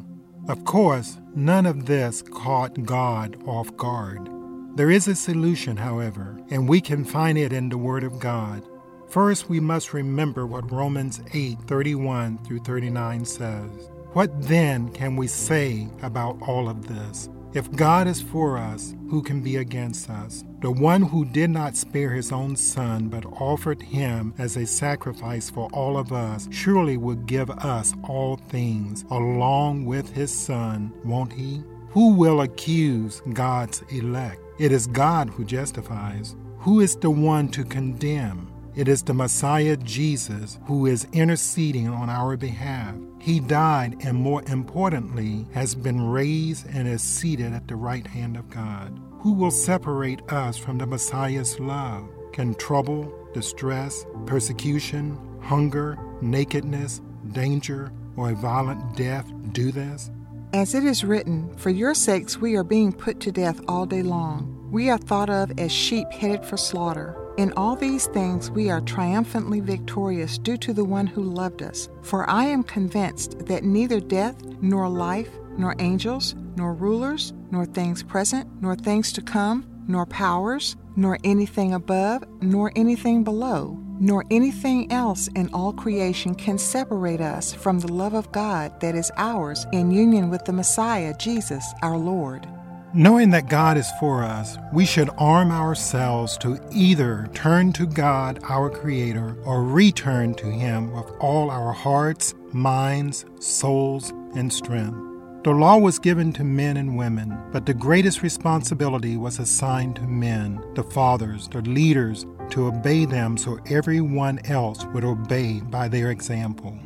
Of 0.48 0.63
course, 0.63 1.19
none 1.36 1.65
of 1.65 1.86
this 1.86 2.22
caught 2.22 2.86
God 2.86 3.38
off 3.46 3.76
guard. 3.76 4.30
There 4.76 4.89
is 4.89 5.10
a 5.10 5.15
solution, 5.15 5.76
however, 5.76 6.39
and 6.50 6.67
we 6.67 6.80
can 6.80 7.04
find 7.04 7.38
it 7.38 7.52
in 7.52 7.67
the 7.67 7.78
Word 7.78 8.06
of 8.06 8.19
God. 8.19 8.63
First, 9.10 9.50
we 9.50 9.60
must 9.60 9.93
remember 9.93 10.48
what 10.48 10.72
Romans 10.72 11.22
8 11.34 11.60
31 11.67 12.38
through 12.46 12.60
39 12.60 13.26
says. 13.26 13.69
What 14.13 14.32
then 14.43 14.91
can 14.91 15.17
we 15.17 15.28
say 15.28 15.89
about 16.02 16.41
all 16.41 16.69
of 16.69 16.88
this? 16.88 17.30
If 17.54 17.72
God 17.72 18.08
is 18.08 18.20
for 18.20 18.58
us, 18.58 18.96
who 19.12 19.22
can 19.22 19.42
be 19.42 19.58
against 19.58 20.10
us? 20.10 20.44
The 20.62 20.72
one 20.72 21.04
who 21.04 21.24
did 21.24 21.52
not 21.52 21.78
spare 21.78 22.10
his 22.10 22.32
own 22.32 22.56
son, 22.56 23.10
but 23.10 23.28
offered 23.28 23.80
him 23.80 24.34
as 24.39 24.58
a 24.58 24.66
sacrifice 24.66 25.52
for 25.52 25.70
all 25.72 25.96
of 25.96 26.12
us, 26.12 26.48
surely 26.50 26.98
will 26.98 27.13
give 27.16 27.52
us 27.52 27.94
all 28.06 28.38
things 28.38 29.06
along 29.12 29.86
with 29.86 30.12
his 30.13 30.34
son, 30.34 30.92
won't 31.06 31.32
he? 31.32 31.62
Who 31.92 32.16
will 32.16 32.42
accuse 32.42 33.22
God's 33.34 33.84
elect? 33.89 34.42
It 34.58 34.72
is 34.72 34.88
God 34.88 35.30
who 35.30 35.46
justifies. 35.46 36.36
Who 36.58 36.80
is 36.80 36.96
the 36.96 37.12
one 37.12 37.50
to 37.50 37.63
condemn? 37.63 38.52
It 38.76 38.88
is 38.88 39.04
the 39.04 39.13
Messiah 39.13 39.78
Jesus 39.78 40.58
who 40.66 40.88
is 40.88 41.06
interceding 41.13 41.88
on 41.88 42.10
our 42.10 42.36
behalf. 42.36 42.96
He 43.23 43.39
died 43.39 43.95
and, 44.01 44.17
more 44.17 44.43
importantly, 44.47 45.47
has 45.53 45.75
been 45.75 46.09
raised 46.09 46.67
and 46.67 46.89
is 46.89 47.01
seated 47.01 47.53
at 47.53 47.69
the 47.69 47.77
right 47.77 48.05
hand 48.05 48.36
of 48.36 48.49
God. 48.49 48.99
Who 49.19 49.31
will 49.31 49.49
separate 49.49 50.29
us 50.29 50.57
from 50.57 50.77
the 50.77 50.86
Messiah's 50.86 51.57
love? 51.57 52.09
Can 52.33 52.53
trouble, 52.55 53.13
distress, 53.33 54.05
persecution, 54.25 55.17
hunger, 55.41 55.97
nakedness, 56.21 57.01
danger, 57.31 57.93
or 58.17 58.31
a 58.31 58.36
violent 58.36 58.97
death 58.97 59.31
do 59.53 59.71
this? 59.71 60.12
As 60.51 60.75
it 60.75 60.83
is 60.83 61.05
written, 61.05 61.55
For 61.55 61.69
your 61.69 61.93
sakes 61.93 62.41
we 62.41 62.57
are 62.57 62.63
being 62.65 62.91
put 62.91 63.21
to 63.21 63.31
death 63.31 63.62
all 63.69 63.86
day 63.86 64.03
long. 64.03 64.67
We 64.69 64.89
are 64.89 64.97
thought 64.97 65.29
of 65.29 65.57
as 65.57 65.71
sheep 65.71 66.12
headed 66.12 66.45
for 66.45 66.57
slaughter. 66.57 67.22
In 67.36 67.52
all 67.58 67.76
these 67.76 68.06
things, 68.08 68.52
we 68.52 68.69
are 68.69 68.80
triumphantly 68.82 69.60
victorious 69.60 70.38
due 70.38 70.58
to 70.58 70.72
the 70.72 70.86
one 70.86 71.08
who 71.08 71.24
loved 71.24 71.63
us. 71.63 71.89
For 72.04 72.30
I 72.30 72.46
am 72.46 72.62
convinced 72.62 73.48
that 73.48 73.63
neither 73.63 74.00
death, 74.00 74.36
nor 74.62 74.88
life, 74.88 75.30
nor 75.58 75.76
angels, 75.80 76.36
nor 76.56 76.76
rulers, 76.76 77.34
nor 77.50 77.65
things 77.65 78.04
present, 78.04 78.48
nor 78.62 78.76
things 78.76 79.12
to 79.13 79.22
come, 79.24 79.65
nor 79.88 80.06
powers, 80.06 80.76
nor 80.96 81.17
anything 81.24 81.74
above, 81.74 82.24
nor 82.41 82.72
anything 82.76 83.24
below, 83.24 83.80
nor 84.00 84.26
anything 84.30 84.91
else 84.91 85.28
in 85.30 85.50
all 85.54 85.74
creation 85.74 86.36
can 86.36 86.60
separate 86.60 87.22
us 87.22 87.52
from 87.52 87.80
the 87.80 87.91
love 87.91 88.13
of 88.13 88.32
God 88.32 88.80
that 88.80 88.93
is 88.93 89.12
ours 89.17 89.65
in 89.72 89.89
union 89.89 90.30
with 90.30 90.46
the 90.46 90.54
Messiah, 90.54 91.15
Jesus, 91.17 91.65
our 91.82 91.98
Lord. 91.98 92.48
Knowing 92.95 93.32
that 93.32 93.49
God 93.49 93.75
is 93.75 93.89
for 93.99 94.23
us, 94.23 94.56
we 94.71 94.86
should 94.86 95.10
arm 95.17 95.49
ourselves 95.49 96.38
to 96.38 96.60
either 96.71 97.27
turn 97.34 97.73
to 97.73 97.88
God, 97.88 98.39
our 98.43 98.69
Creator, 98.69 99.36
or 99.45 99.63
return 99.63 100.36
to 100.36 100.45
Him 100.45 100.91
with 100.91 101.10
all 101.19 101.49
our 101.49 101.73
hearts, 101.73 102.36
minds, 102.51 103.25
souls, 103.39 104.12
and 104.36 104.53
strength. 104.53 104.95
The 105.43 105.49
law 105.49 105.77
was 105.77 105.97
given 105.97 106.34
to 106.34 106.43
men 106.43 106.77
and 106.77 106.95
women, 106.95 107.36
but 107.51 107.65
the 107.65 107.73
greatest 107.73 108.21
responsibility 108.21 109.17
was 109.17 109.39
assigned 109.39 109.95
to 109.95 110.03
men, 110.03 110.63
the 110.75 110.84
fathers, 110.84 111.47
the 111.47 111.63
leaders, 111.63 112.27
to 112.51 112.67
obey 112.67 113.06
them 113.06 113.38
so 113.39 113.58
everyone 113.71 114.38
else 114.45 114.86
would 114.93 115.03
obey 115.03 115.62
by 115.62 115.88
their 115.88 116.12
example. 116.12 116.77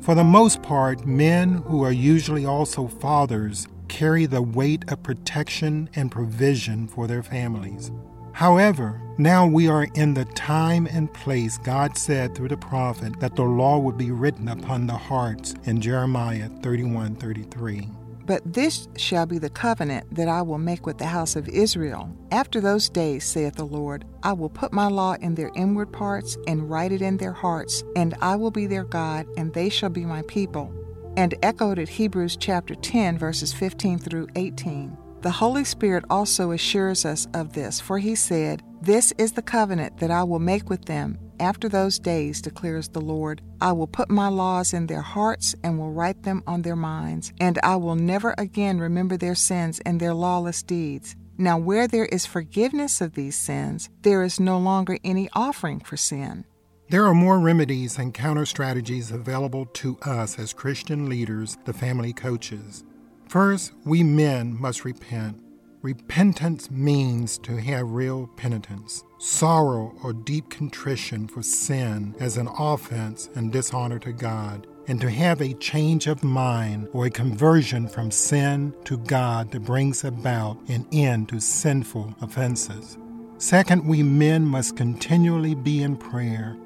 For 0.00 0.14
the 0.14 0.22
most 0.22 0.62
part, 0.62 1.04
men 1.04 1.54
who 1.66 1.82
are 1.82 1.90
usually 1.90 2.46
also 2.46 2.86
fathers 2.86 3.66
carry 3.88 4.26
the 4.26 4.42
weight 4.42 4.90
of 4.90 5.02
protection 5.02 5.88
and 5.94 6.10
provision 6.10 6.86
for 6.88 7.06
their 7.06 7.22
families. 7.22 7.90
However, 8.32 9.00
now 9.16 9.46
we 9.46 9.66
are 9.66 9.88
in 9.94 10.12
the 10.12 10.26
time 10.26 10.86
and 10.86 11.12
place 11.14 11.56
God 11.56 11.96
said 11.96 12.34
through 12.34 12.48
the 12.48 12.56
prophet 12.58 13.18
that 13.20 13.34
the 13.34 13.44
law 13.44 13.78
would 13.78 13.96
be 13.96 14.10
written 14.10 14.48
upon 14.48 14.86
the 14.86 14.92
hearts 14.92 15.54
in 15.64 15.80
Jeremiah 15.80 16.50
31 16.62 17.16
33. 17.16 17.88
But 18.26 18.42
this 18.52 18.88
shall 18.96 19.24
be 19.24 19.38
the 19.38 19.48
covenant 19.48 20.14
that 20.14 20.28
I 20.28 20.42
will 20.42 20.58
make 20.58 20.84
with 20.84 20.98
the 20.98 21.06
house 21.06 21.36
of 21.36 21.48
Israel. 21.48 22.14
After 22.30 22.60
those 22.60 22.88
days, 22.88 23.24
saith 23.24 23.54
the 23.54 23.64
Lord, 23.64 24.04
I 24.22 24.34
will 24.34 24.50
put 24.50 24.72
my 24.72 24.88
law 24.88 25.14
in 25.14 25.36
their 25.36 25.52
inward 25.54 25.92
parts 25.92 26.36
and 26.46 26.68
write 26.68 26.92
it 26.92 27.00
in 27.00 27.16
their 27.16 27.32
hearts, 27.32 27.84
and 27.94 28.14
I 28.20 28.36
will 28.36 28.50
be 28.50 28.66
their 28.66 28.84
God, 28.84 29.26
and 29.38 29.54
they 29.54 29.68
shall 29.70 29.90
be 29.90 30.04
my 30.04 30.22
people 30.22 30.74
and 31.16 31.34
echoed 31.42 31.78
at 31.78 31.88
Hebrews 31.88 32.36
chapter 32.36 32.74
10, 32.74 33.18
verses 33.18 33.52
15 33.52 33.98
through 33.98 34.28
18. 34.36 34.96
The 35.22 35.30
Holy 35.30 35.64
Spirit 35.64 36.04
also 36.10 36.52
assures 36.52 37.04
us 37.04 37.26
of 37.34 37.52
this, 37.52 37.80
for 37.80 37.98
he 37.98 38.14
said, 38.14 38.62
This 38.82 39.12
is 39.18 39.32
the 39.32 39.42
covenant 39.42 39.98
that 39.98 40.10
I 40.10 40.22
will 40.22 40.38
make 40.38 40.68
with 40.70 40.84
them 40.84 41.18
after 41.40 41.68
those 41.68 41.98
days, 41.98 42.40
declares 42.40 42.88
the 42.88 43.00
Lord. 43.00 43.42
I 43.60 43.72
will 43.72 43.86
put 43.86 44.10
my 44.10 44.28
laws 44.28 44.72
in 44.72 44.86
their 44.86 45.02
hearts 45.02 45.54
and 45.62 45.78
will 45.78 45.92
write 45.92 46.22
them 46.22 46.42
on 46.46 46.62
their 46.62 46.76
minds, 46.76 47.32
and 47.40 47.58
I 47.62 47.76
will 47.76 47.96
never 47.96 48.34
again 48.38 48.78
remember 48.78 49.16
their 49.16 49.34
sins 49.34 49.80
and 49.84 50.00
their 50.00 50.14
lawless 50.14 50.62
deeds. 50.62 51.16
Now, 51.38 51.58
where 51.58 51.86
there 51.86 52.06
is 52.06 52.24
forgiveness 52.24 53.00
of 53.00 53.14
these 53.14 53.36
sins, 53.36 53.90
there 54.02 54.22
is 54.22 54.40
no 54.40 54.58
longer 54.58 54.98
any 55.04 55.28
offering 55.34 55.80
for 55.80 55.96
sin. 55.96 56.44
There 56.88 57.04
are 57.04 57.14
more 57.14 57.40
remedies 57.40 57.98
and 57.98 58.14
counter 58.14 58.46
strategies 58.46 59.10
available 59.10 59.66
to 59.66 59.98
us 60.02 60.38
as 60.38 60.52
Christian 60.52 61.08
leaders, 61.08 61.58
the 61.64 61.72
family 61.72 62.12
coaches. 62.12 62.84
First, 63.28 63.72
we 63.84 64.04
men 64.04 64.56
must 64.60 64.84
repent. 64.84 65.36
Repentance 65.82 66.70
means 66.70 67.38
to 67.38 67.60
have 67.60 67.90
real 67.90 68.28
penitence, 68.36 69.02
sorrow 69.18 69.96
or 70.04 70.12
deep 70.12 70.48
contrition 70.48 71.26
for 71.26 71.42
sin 71.42 72.14
as 72.20 72.36
an 72.36 72.48
offense 72.56 73.30
and 73.34 73.50
dishonor 73.50 73.98
to 73.98 74.12
God, 74.12 74.68
and 74.86 75.00
to 75.00 75.10
have 75.10 75.40
a 75.40 75.54
change 75.54 76.06
of 76.06 76.22
mind 76.22 76.88
or 76.92 77.06
a 77.06 77.10
conversion 77.10 77.88
from 77.88 78.12
sin 78.12 78.72
to 78.84 78.96
God 78.96 79.50
that 79.50 79.64
brings 79.64 80.04
about 80.04 80.56
an 80.68 80.86
end 80.92 81.30
to 81.30 81.40
sinful 81.40 82.14
offenses. 82.20 82.96
Second, 83.38 83.84
we 83.84 84.04
men 84.04 84.44
must 84.44 84.76
continually 84.76 85.56
be 85.56 85.82
in 85.82 85.96
prayer 85.96 86.56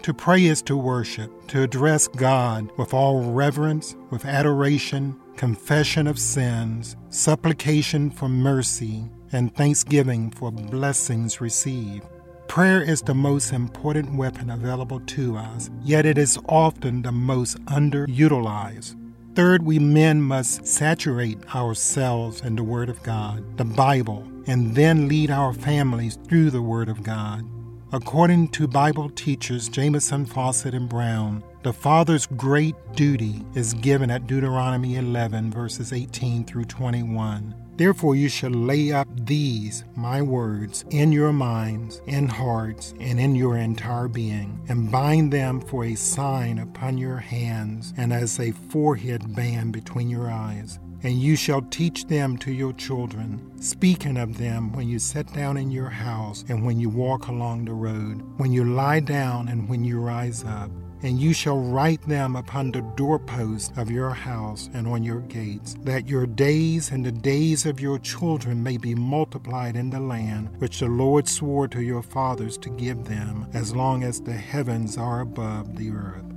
to 0.00 0.14
pray 0.14 0.44
is 0.44 0.62
to 0.62 0.76
worship, 0.76 1.48
to 1.48 1.62
address 1.62 2.08
God 2.08 2.70
with 2.76 2.92
all 2.92 3.32
reverence, 3.32 3.96
with 4.10 4.24
adoration, 4.24 5.18
confession 5.36 6.06
of 6.06 6.18
sins, 6.18 6.96
supplication 7.08 8.10
for 8.10 8.28
mercy, 8.28 9.04
and 9.32 9.54
thanksgiving 9.54 10.30
for 10.30 10.50
blessings 10.50 11.40
received. 11.40 12.06
Prayer 12.48 12.82
is 12.82 13.02
the 13.02 13.14
most 13.14 13.52
important 13.52 14.16
weapon 14.16 14.50
available 14.50 15.00
to 15.00 15.36
us, 15.36 15.70
yet 15.82 16.04
it 16.04 16.18
is 16.18 16.38
often 16.48 17.02
the 17.02 17.12
most 17.12 17.64
underutilized. 17.66 18.96
Third, 19.36 19.62
we 19.62 19.78
men 19.78 20.20
must 20.20 20.66
saturate 20.66 21.38
ourselves 21.54 22.40
in 22.40 22.56
the 22.56 22.64
Word 22.64 22.88
of 22.88 23.02
God, 23.04 23.56
the 23.56 23.64
Bible, 23.64 24.26
and 24.48 24.74
then 24.74 25.06
lead 25.06 25.30
our 25.30 25.52
families 25.52 26.18
through 26.28 26.50
the 26.50 26.60
Word 26.60 26.88
of 26.88 27.04
God. 27.04 27.44
According 27.92 28.50
to 28.50 28.68
Bible 28.68 29.10
teachers 29.10 29.68
Jamieson, 29.68 30.26
Fausset, 30.26 30.74
and 30.74 30.88
Brown, 30.88 31.42
the 31.64 31.72
father's 31.72 32.24
great 32.24 32.76
duty 32.94 33.44
is 33.56 33.74
given 33.74 34.12
at 34.12 34.28
Deuteronomy 34.28 34.94
11, 34.94 35.50
verses 35.50 35.92
18 35.92 36.44
through 36.44 36.66
21. 36.66 37.52
Therefore, 37.76 38.14
you 38.14 38.28
shall 38.28 38.50
lay 38.52 38.92
up 38.92 39.08
these, 39.26 39.82
my 39.96 40.22
words, 40.22 40.84
in 40.90 41.10
your 41.10 41.32
minds 41.32 42.00
and 42.06 42.30
hearts 42.30 42.94
and 43.00 43.18
in 43.18 43.34
your 43.34 43.56
entire 43.56 44.06
being, 44.06 44.64
and 44.68 44.92
bind 44.92 45.32
them 45.32 45.60
for 45.60 45.86
a 45.86 45.96
sign 45.96 46.60
upon 46.60 46.96
your 46.96 47.16
hands 47.16 47.92
and 47.96 48.12
as 48.12 48.38
a 48.38 48.52
forehead 48.52 49.34
band 49.34 49.72
between 49.72 50.08
your 50.08 50.30
eyes 50.30 50.78
and 51.02 51.20
you 51.20 51.36
shall 51.36 51.62
teach 51.62 52.06
them 52.06 52.36
to 52.38 52.52
your 52.52 52.72
children, 52.74 53.40
speaking 53.60 54.16
of 54.16 54.38
them 54.38 54.72
when 54.72 54.88
you 54.88 54.98
sit 54.98 55.32
down 55.32 55.56
in 55.56 55.70
your 55.70 55.88
house 55.88 56.44
and 56.48 56.64
when 56.64 56.78
you 56.78 56.88
walk 56.88 57.28
along 57.28 57.64
the 57.64 57.72
road, 57.72 58.22
when 58.38 58.52
you 58.52 58.64
lie 58.64 59.00
down 59.00 59.48
and 59.48 59.68
when 59.68 59.84
you 59.84 60.00
rise 60.00 60.44
up. 60.44 60.70
And 61.02 61.18
you 61.18 61.32
shall 61.32 61.58
write 61.58 62.06
them 62.06 62.36
upon 62.36 62.72
the 62.72 62.82
doorposts 62.94 63.72
of 63.78 63.90
your 63.90 64.10
house 64.10 64.68
and 64.74 64.86
on 64.86 65.02
your 65.02 65.20
gates, 65.20 65.74
that 65.84 66.10
your 66.10 66.26
days 66.26 66.90
and 66.90 67.06
the 67.06 67.10
days 67.10 67.64
of 67.64 67.80
your 67.80 67.98
children 67.98 68.62
may 68.62 68.76
be 68.76 68.94
multiplied 68.94 69.76
in 69.76 69.88
the 69.88 70.00
land 70.00 70.50
which 70.58 70.80
the 70.80 70.88
Lord 70.88 71.26
swore 71.26 71.68
to 71.68 71.80
your 71.82 72.02
fathers 72.02 72.58
to 72.58 72.68
give 72.68 73.04
them, 73.04 73.46
as 73.54 73.74
long 73.74 74.04
as 74.04 74.20
the 74.20 74.34
heavens 74.34 74.98
are 74.98 75.20
above 75.20 75.76
the 75.78 75.90
earth. 75.90 76.29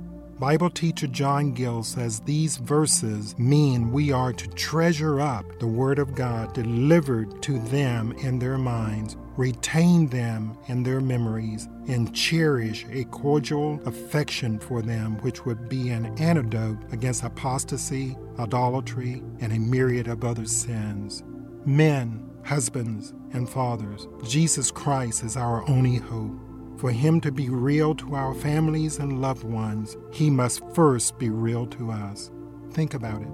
Bible 0.44 0.68
teacher 0.68 1.06
John 1.06 1.54
Gill 1.54 1.82
says 1.82 2.20
these 2.20 2.58
verses 2.58 3.34
mean 3.38 3.90
we 3.90 4.12
are 4.12 4.30
to 4.34 4.46
treasure 4.48 5.18
up 5.18 5.58
the 5.58 5.66
Word 5.66 5.98
of 5.98 6.14
God 6.14 6.52
delivered 6.52 7.42
to 7.44 7.58
them 7.60 8.12
in 8.18 8.38
their 8.38 8.58
minds, 8.58 9.16
retain 9.38 10.06
them 10.08 10.58
in 10.68 10.82
their 10.82 11.00
memories, 11.00 11.66
and 11.88 12.14
cherish 12.14 12.84
a 12.90 13.04
cordial 13.04 13.80
affection 13.86 14.58
for 14.58 14.82
them, 14.82 15.16
which 15.22 15.46
would 15.46 15.66
be 15.70 15.88
an 15.88 16.14
antidote 16.18 16.76
against 16.92 17.24
apostasy, 17.24 18.14
idolatry, 18.38 19.22
and 19.40 19.50
a 19.50 19.58
myriad 19.58 20.08
of 20.08 20.24
other 20.24 20.44
sins. 20.44 21.22
Men, 21.64 22.22
husbands, 22.44 23.14
and 23.32 23.48
fathers, 23.48 24.06
Jesus 24.22 24.70
Christ 24.70 25.24
is 25.24 25.38
our 25.38 25.66
only 25.70 25.96
hope. 25.96 26.38
For 26.76 26.90
him 26.90 27.20
to 27.20 27.32
be 27.32 27.48
real 27.48 27.94
to 27.96 28.14
our 28.14 28.34
families 28.34 28.98
and 28.98 29.20
loved 29.20 29.44
ones, 29.44 29.96
he 30.12 30.28
must 30.28 30.62
first 30.74 31.18
be 31.18 31.30
real 31.30 31.66
to 31.68 31.90
us. 31.90 32.30
Think 32.72 32.94
about 32.94 33.22
it. 33.22 33.28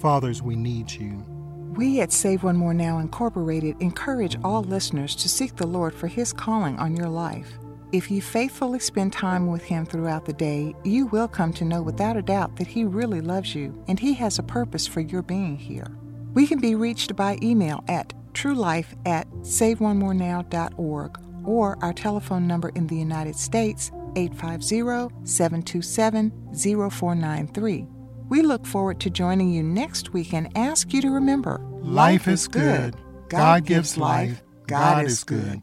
Fathers, 0.00 0.42
we 0.42 0.56
need 0.56 0.90
you. 0.90 1.24
We 1.76 2.00
at 2.00 2.10
Save 2.10 2.42
One 2.42 2.56
More 2.56 2.72
Now 2.72 2.98
Incorporated 2.98 3.76
encourage 3.80 4.36
all 4.42 4.62
listeners 4.62 5.14
to 5.16 5.28
seek 5.28 5.56
the 5.56 5.66
Lord 5.66 5.94
for 5.94 6.06
his 6.06 6.32
calling 6.32 6.78
on 6.78 6.96
your 6.96 7.08
life. 7.08 7.58
If 7.92 8.10
you 8.10 8.22
faithfully 8.22 8.78
spend 8.78 9.12
time 9.12 9.46
with 9.46 9.62
him 9.62 9.84
throughout 9.84 10.24
the 10.24 10.32
day, 10.32 10.74
you 10.84 11.06
will 11.06 11.28
come 11.28 11.52
to 11.54 11.64
know 11.64 11.82
without 11.82 12.16
a 12.16 12.22
doubt 12.22 12.56
that 12.56 12.66
he 12.66 12.84
really 12.84 13.20
loves 13.20 13.54
you 13.54 13.84
and 13.88 14.00
he 14.00 14.14
has 14.14 14.38
a 14.38 14.42
purpose 14.42 14.86
for 14.86 15.00
your 15.00 15.22
being 15.22 15.56
here. 15.56 15.86
We 16.34 16.46
can 16.46 16.58
be 16.58 16.74
reached 16.74 17.14
by 17.14 17.38
email 17.42 17.84
at 17.88 18.12
truelife 18.32 18.94
at 19.06 19.28
saveonemorenow.org 19.42 21.25
or 21.46 21.78
our 21.82 21.92
telephone 21.92 22.46
number 22.46 22.70
in 22.70 22.86
the 22.86 22.96
United 22.96 23.36
States, 23.36 23.90
850 24.16 25.14
727 25.24 26.32
0493. 26.90 27.86
We 28.28 28.42
look 28.42 28.66
forward 28.66 28.98
to 29.00 29.10
joining 29.10 29.52
you 29.52 29.62
next 29.62 30.12
week 30.12 30.34
and 30.34 30.50
ask 30.56 30.92
you 30.92 31.00
to 31.02 31.10
remember 31.10 31.60
life, 31.80 32.26
is 32.26 32.48
good. 32.48 32.96
God, 33.28 33.64
gives 33.64 33.96
life. 33.96 34.42
God 34.66 35.04
is 35.04 35.22
good. 35.24 35.62